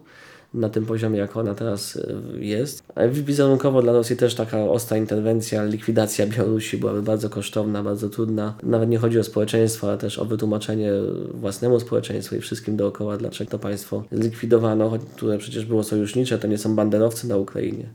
na 0.53 0.69
tym 0.69 0.85
poziomie, 0.85 1.19
jak 1.19 1.37
ona 1.37 1.55
teraz 1.55 1.95
e, 1.97 2.39
jest. 2.39 2.83
Wizerunkowo 3.11 3.81
dla 3.81 3.93
Rosji 3.93 4.15
też 4.17 4.35
taka 4.35 4.63
ostra 4.63 4.97
interwencja, 4.97 5.63
likwidacja 5.63 6.27
Białorusi 6.27 6.77
byłaby 6.77 7.01
bardzo 7.01 7.29
kosztowna, 7.29 7.83
bardzo 7.83 8.09
trudna. 8.09 8.53
Nawet 8.63 8.89
nie 8.89 8.97
chodzi 8.97 9.19
o 9.19 9.23
społeczeństwo, 9.23 9.87
ale 9.87 9.97
też 9.97 10.19
o 10.19 10.25
wytłumaczenie 10.25 10.91
własnemu 11.33 11.79
społeczeństwu 11.79 12.35
i 12.35 12.39
wszystkim 12.39 12.77
dookoła, 12.77 13.17
dlaczego 13.17 13.51
to 13.51 13.59
państwo 13.59 14.03
zlikwidowano, 14.11 14.91
które 15.15 15.37
przecież 15.37 15.65
było 15.65 15.83
sojusznicze, 15.83 16.39
to 16.39 16.47
nie 16.47 16.57
są 16.57 16.75
banderowcy 16.75 17.27
na 17.27 17.37
Ukrainie 17.37 17.89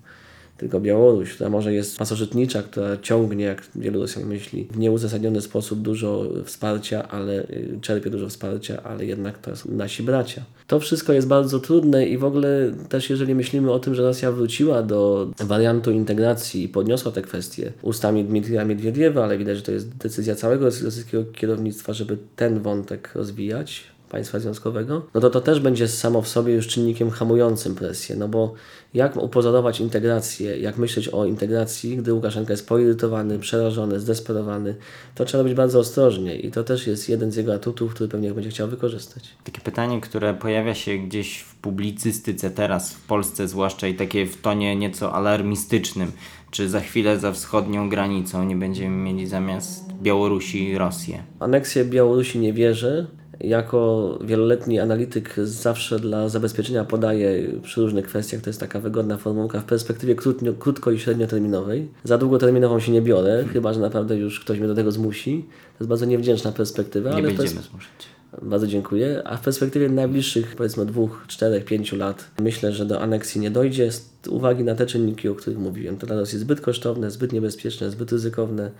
tylko 0.56 0.80
Białoruś, 0.80 1.34
która 1.34 1.50
może 1.50 1.74
jest 1.74 1.98
pasożytnicza, 1.98 2.62
która 2.62 2.96
ciągnie, 2.96 3.44
jak 3.44 3.62
wielu 3.76 4.00
Rosjan 4.00 4.24
myśli, 4.24 4.66
w 4.70 4.78
nieuzasadniony 4.78 5.40
sposób 5.40 5.80
dużo 5.80 6.24
wsparcia, 6.44 7.08
ale 7.08 7.42
y, 7.42 7.78
czerpie 7.80 8.10
dużo 8.10 8.28
wsparcia, 8.28 8.82
ale 8.82 9.06
jednak 9.06 9.38
to 9.38 9.56
są 9.56 9.70
nasi 9.70 10.02
bracia. 10.02 10.42
To 10.66 10.80
wszystko 10.80 11.12
jest 11.12 11.28
bardzo 11.28 11.60
trudne 11.60 12.06
i 12.06 12.18
w 12.18 12.24
ogóle 12.24 12.72
też 12.88 13.10
jeżeli 13.10 13.34
myślimy 13.34 13.72
o 13.72 13.78
tym, 13.78 13.94
że 13.94 14.02
Rosja 14.02 14.32
wróciła 14.32 14.82
do 14.82 15.30
wariantu 15.40 15.90
integracji 15.90 16.64
i 16.64 16.68
podniosła 16.68 17.12
te 17.12 17.22
kwestie 17.22 17.72
ustami 17.82 18.24
Dmitrija 18.24 18.64
Miedwiediewa, 18.64 19.24
ale 19.24 19.38
widać, 19.38 19.56
że 19.56 19.62
to 19.62 19.72
jest 19.72 19.96
decyzja 19.96 20.34
całego 20.34 20.64
rosyjskiego 20.64 21.24
kierownictwa, 21.32 21.92
żeby 21.92 22.18
ten 22.36 22.60
wątek 22.60 23.10
rozwijać, 23.14 23.93
państwa 24.14 24.38
związkowego, 24.38 25.02
no 25.14 25.20
to 25.20 25.30
to 25.30 25.40
też 25.40 25.60
będzie 25.60 25.88
samo 25.88 26.22
w 26.22 26.28
sobie 26.28 26.54
już 26.54 26.66
czynnikiem 26.66 27.10
hamującym 27.10 27.74
presję, 27.74 28.16
no 28.16 28.28
bo 28.28 28.54
jak 28.94 29.16
upozorować 29.16 29.80
integrację, 29.80 30.58
jak 30.58 30.78
myśleć 30.78 31.08
o 31.08 31.24
integracji, 31.24 31.96
gdy 31.96 32.12
Łukaszenka 32.12 32.52
jest 32.52 32.68
poirytowany, 32.68 33.38
przerażony, 33.38 34.00
zdesperowany, 34.00 34.74
to 35.14 35.24
trzeba 35.24 35.44
być 35.44 35.54
bardzo 35.54 35.78
ostrożnie 35.78 36.36
i 36.36 36.50
to 36.50 36.64
też 36.64 36.86
jest 36.86 37.08
jeden 37.08 37.32
z 37.32 37.36
jego 37.36 37.54
atutów, 37.54 37.94
który 37.94 38.08
pewnie 38.08 38.34
będzie 38.34 38.50
chciał 38.50 38.68
wykorzystać. 38.68 39.28
Takie 39.44 39.60
pytanie, 39.60 40.00
które 40.00 40.34
pojawia 40.34 40.74
się 40.74 40.98
gdzieś 40.98 41.38
w 41.38 41.54
publicystyce 41.54 42.50
teraz, 42.50 42.92
w 42.92 43.06
Polsce 43.06 43.48
zwłaszcza 43.48 43.86
i 43.86 43.94
takie 43.94 44.26
w 44.26 44.40
tonie 44.40 44.76
nieco 44.76 45.12
alarmistycznym, 45.12 46.12
czy 46.50 46.68
za 46.68 46.80
chwilę 46.80 47.18
za 47.18 47.32
wschodnią 47.32 47.88
granicą 47.88 48.44
nie 48.44 48.56
będziemy 48.56 48.96
mieli 48.96 49.26
zamiast 49.26 49.92
Białorusi 50.02 50.78
Rosję? 50.78 51.22
Aneksję 51.40 51.84
Białorusi 51.84 52.38
nie 52.38 52.52
wierzę 52.52 53.06
jako 53.40 54.18
wieloletni 54.24 54.80
analityk 54.80 55.34
zawsze 55.44 55.98
dla 55.98 56.28
zabezpieczenia 56.28 56.84
podaję 56.84 57.42
przy 57.62 57.80
różnych 57.80 58.06
kwestiach, 58.06 58.40
to 58.40 58.50
jest 58.50 58.60
taka 58.60 58.80
wygodna 58.80 59.16
formułka 59.16 59.60
w 59.60 59.64
perspektywie 59.64 60.14
krótko, 60.14 60.52
krótko 60.58 60.90
i 60.90 60.98
średnioterminowej. 60.98 61.88
Za 62.04 62.18
długoterminową 62.18 62.80
się 62.80 62.92
nie 62.92 63.02
biorę, 63.02 63.44
chyba 63.52 63.72
że 63.72 63.80
naprawdę 63.80 64.16
już 64.16 64.40
ktoś 64.40 64.58
mnie 64.58 64.68
do 64.68 64.74
tego 64.74 64.92
zmusi. 64.92 65.44
To 65.48 65.84
jest 65.84 65.88
bardzo 65.88 66.06
niewdzięczna 66.06 66.52
perspektywa. 66.52 67.10
Nie 67.10 67.16
ale 67.16 67.22
będziemy 67.22 67.48
zmuszać. 67.62 68.14
Bardzo 68.42 68.66
dziękuję. 68.66 69.22
A 69.24 69.36
w 69.36 69.40
perspektywie 69.40 69.88
najbliższych, 69.88 70.56
powiedzmy, 70.56 70.86
dwóch, 70.86 71.24
czterech, 71.28 71.64
pięciu 71.64 71.96
lat, 71.96 72.30
myślę, 72.40 72.72
że 72.72 72.86
do 72.86 73.00
aneksji 73.00 73.40
nie 73.40 73.50
dojdzie 73.50 73.92
z 73.92 74.10
uwagi 74.28 74.64
na 74.64 74.74
te 74.74 74.86
czynniki, 74.86 75.28
o 75.28 75.34
których 75.34 75.58
mówiłem. 75.58 75.96
To 75.96 76.06
dla 76.06 76.16
nas 76.16 76.32
jest 76.32 76.44
zbyt 76.44 76.60
kosztowne, 76.60 77.10
zbyt 77.10 77.32
niebezpieczne, 77.32 77.90
zbyt 77.90 78.12
ryzykowne. 78.12 78.70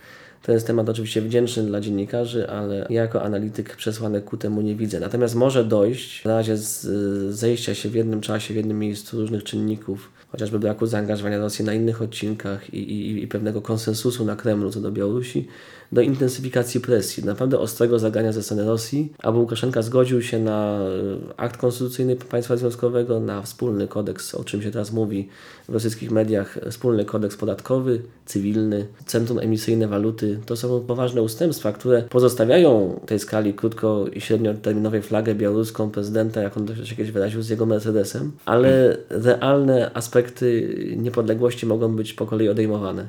To 0.45 0.53
jest 0.53 0.67
temat 0.67 0.89
oczywiście 0.89 1.23
wdzięczny 1.23 1.63
dla 1.63 1.81
dziennikarzy, 1.81 2.49
ale 2.51 2.87
ja 2.91 3.03
jako 3.03 3.23
analityk 3.23 3.77
przesłanek 3.77 4.25
ku 4.25 4.37
temu 4.37 4.61
nie 4.61 4.75
widzę. 4.75 5.01
Natomiast 5.01 5.35
może 5.35 5.65
dojść 5.65 6.23
w 6.23 6.27
razie 6.27 6.57
z, 6.57 6.87
zejścia 7.35 7.75
się 7.75 7.89
w 7.89 7.95
jednym 7.95 8.21
czasie, 8.21 8.55
w 8.55 8.57
jednym 8.57 8.79
miejscu 8.79 9.21
różnych 9.21 9.45
czynników, 9.45 10.13
chociażby 10.29 10.59
braku 10.59 10.87
zaangażowania 10.87 11.39
Rosji 11.39 11.65
na 11.65 11.75
innych 11.75 12.03
odcinkach 12.03 12.75
i, 12.75 12.79
i, 12.79 13.23
i 13.23 13.29
pewnego 13.29 13.63
konsensusu 13.63 14.25
na 14.25 14.37
Kremlu 14.37 14.71
co 14.71 14.81
do 14.81 14.93
Białorusi, 14.93 15.49
do 15.93 16.01
intensyfikacji 16.01 16.81
presji, 16.81 17.25
naprawdę 17.25 17.59
ostrego 17.59 17.99
zagrania 17.99 18.33
ze 18.33 18.43
strony 18.43 18.65
Rosji, 18.65 19.13
aby 19.19 19.39
Łukaszenka 19.39 19.83
zgodził 19.83 20.23
się 20.23 20.39
na 20.39 20.79
e, 20.79 21.41
akt 21.41 21.57
konstytucyjny 21.57 22.17
państwa 22.17 22.57
związkowego, 22.57 23.21
na 23.21 23.43
wspólny 23.43 23.89
kodeks, 23.89 24.35
o 24.35 24.45
czym 24.45 24.63
się 24.63 24.71
teraz 24.71 24.93
mówi 24.93 25.29
w 25.69 25.73
rosyjskich 25.73 26.11
mediach, 26.11 26.59
wspólny 26.71 27.05
kodeks 27.05 27.37
podatkowy, 27.37 28.01
cywilny, 28.27 28.87
centrum 29.07 29.39
emisyjne 29.39 29.89
waluty. 29.89 30.39
To 30.47 30.57
są 30.57 30.81
poważne 30.81 31.23
ustępstwa, 31.23 31.73
które 31.73 32.03
pozostawiają 32.03 33.01
tej 33.07 33.19
skali 33.19 33.55
krótko 33.55 34.07
i 34.13 34.21
średnioterminowej 34.21 35.03
flagę 35.03 35.35
białoruską 35.35 35.91
prezydenta, 35.91 36.43
jak 36.43 36.57
on 36.57 36.67
to 36.67 36.85
się 36.85 36.97
kiedyś 36.97 37.13
wyraził, 37.13 37.43
z 37.43 37.49
jego 37.49 37.67
Mercedesem, 37.67 38.33
ale 38.45 38.97
realne 39.11 39.91
aspekty 39.95 40.75
niepodległości 40.97 41.67
mogą 41.67 41.97
być 41.97 42.13
po 42.13 42.27
kolei 42.27 42.49
odejmowane. 42.49 43.07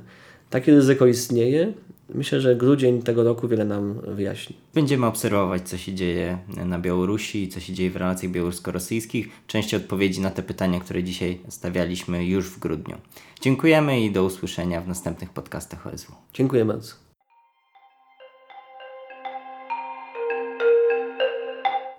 Takie 0.50 0.72
ryzyko 0.72 1.06
istnieje 1.06 1.74
Myślę, 2.10 2.42
że 2.42 2.56
grudzień 2.56 3.02
tego 3.02 3.24
roku 3.24 3.48
wiele 3.48 3.66
nam 3.66 4.02
wyjaśni. 4.08 4.56
Będziemy 4.74 5.06
obserwować, 5.06 5.70
co 5.70 5.78
się 5.78 5.94
dzieje 5.94 6.38
na 6.66 6.80
Białorusi, 6.80 7.50
co 7.50 7.60
się 7.60 7.74
dzieje 7.74 7.92
w 7.92 7.96
relacjach 7.96 8.32
białorusko-rosyjskich. 8.32 9.30
Część 9.48 9.74
odpowiedzi 9.74 10.22
na 10.22 10.30
te 10.30 10.44
pytania, 10.44 10.80
które 10.80 11.04
dzisiaj 11.04 11.40
stawialiśmy 11.50 12.26
już 12.26 12.50
w 12.50 12.60
grudniu. 12.60 12.98
Dziękujemy 13.42 14.02
i 14.02 14.12
do 14.12 14.24
usłyszenia 14.24 14.82
w 14.82 14.88
następnych 14.88 15.30
podcastach 15.30 15.88
OSW. 15.88 16.12
Dziękuję 16.34 16.66
bardzo. 16.66 17.05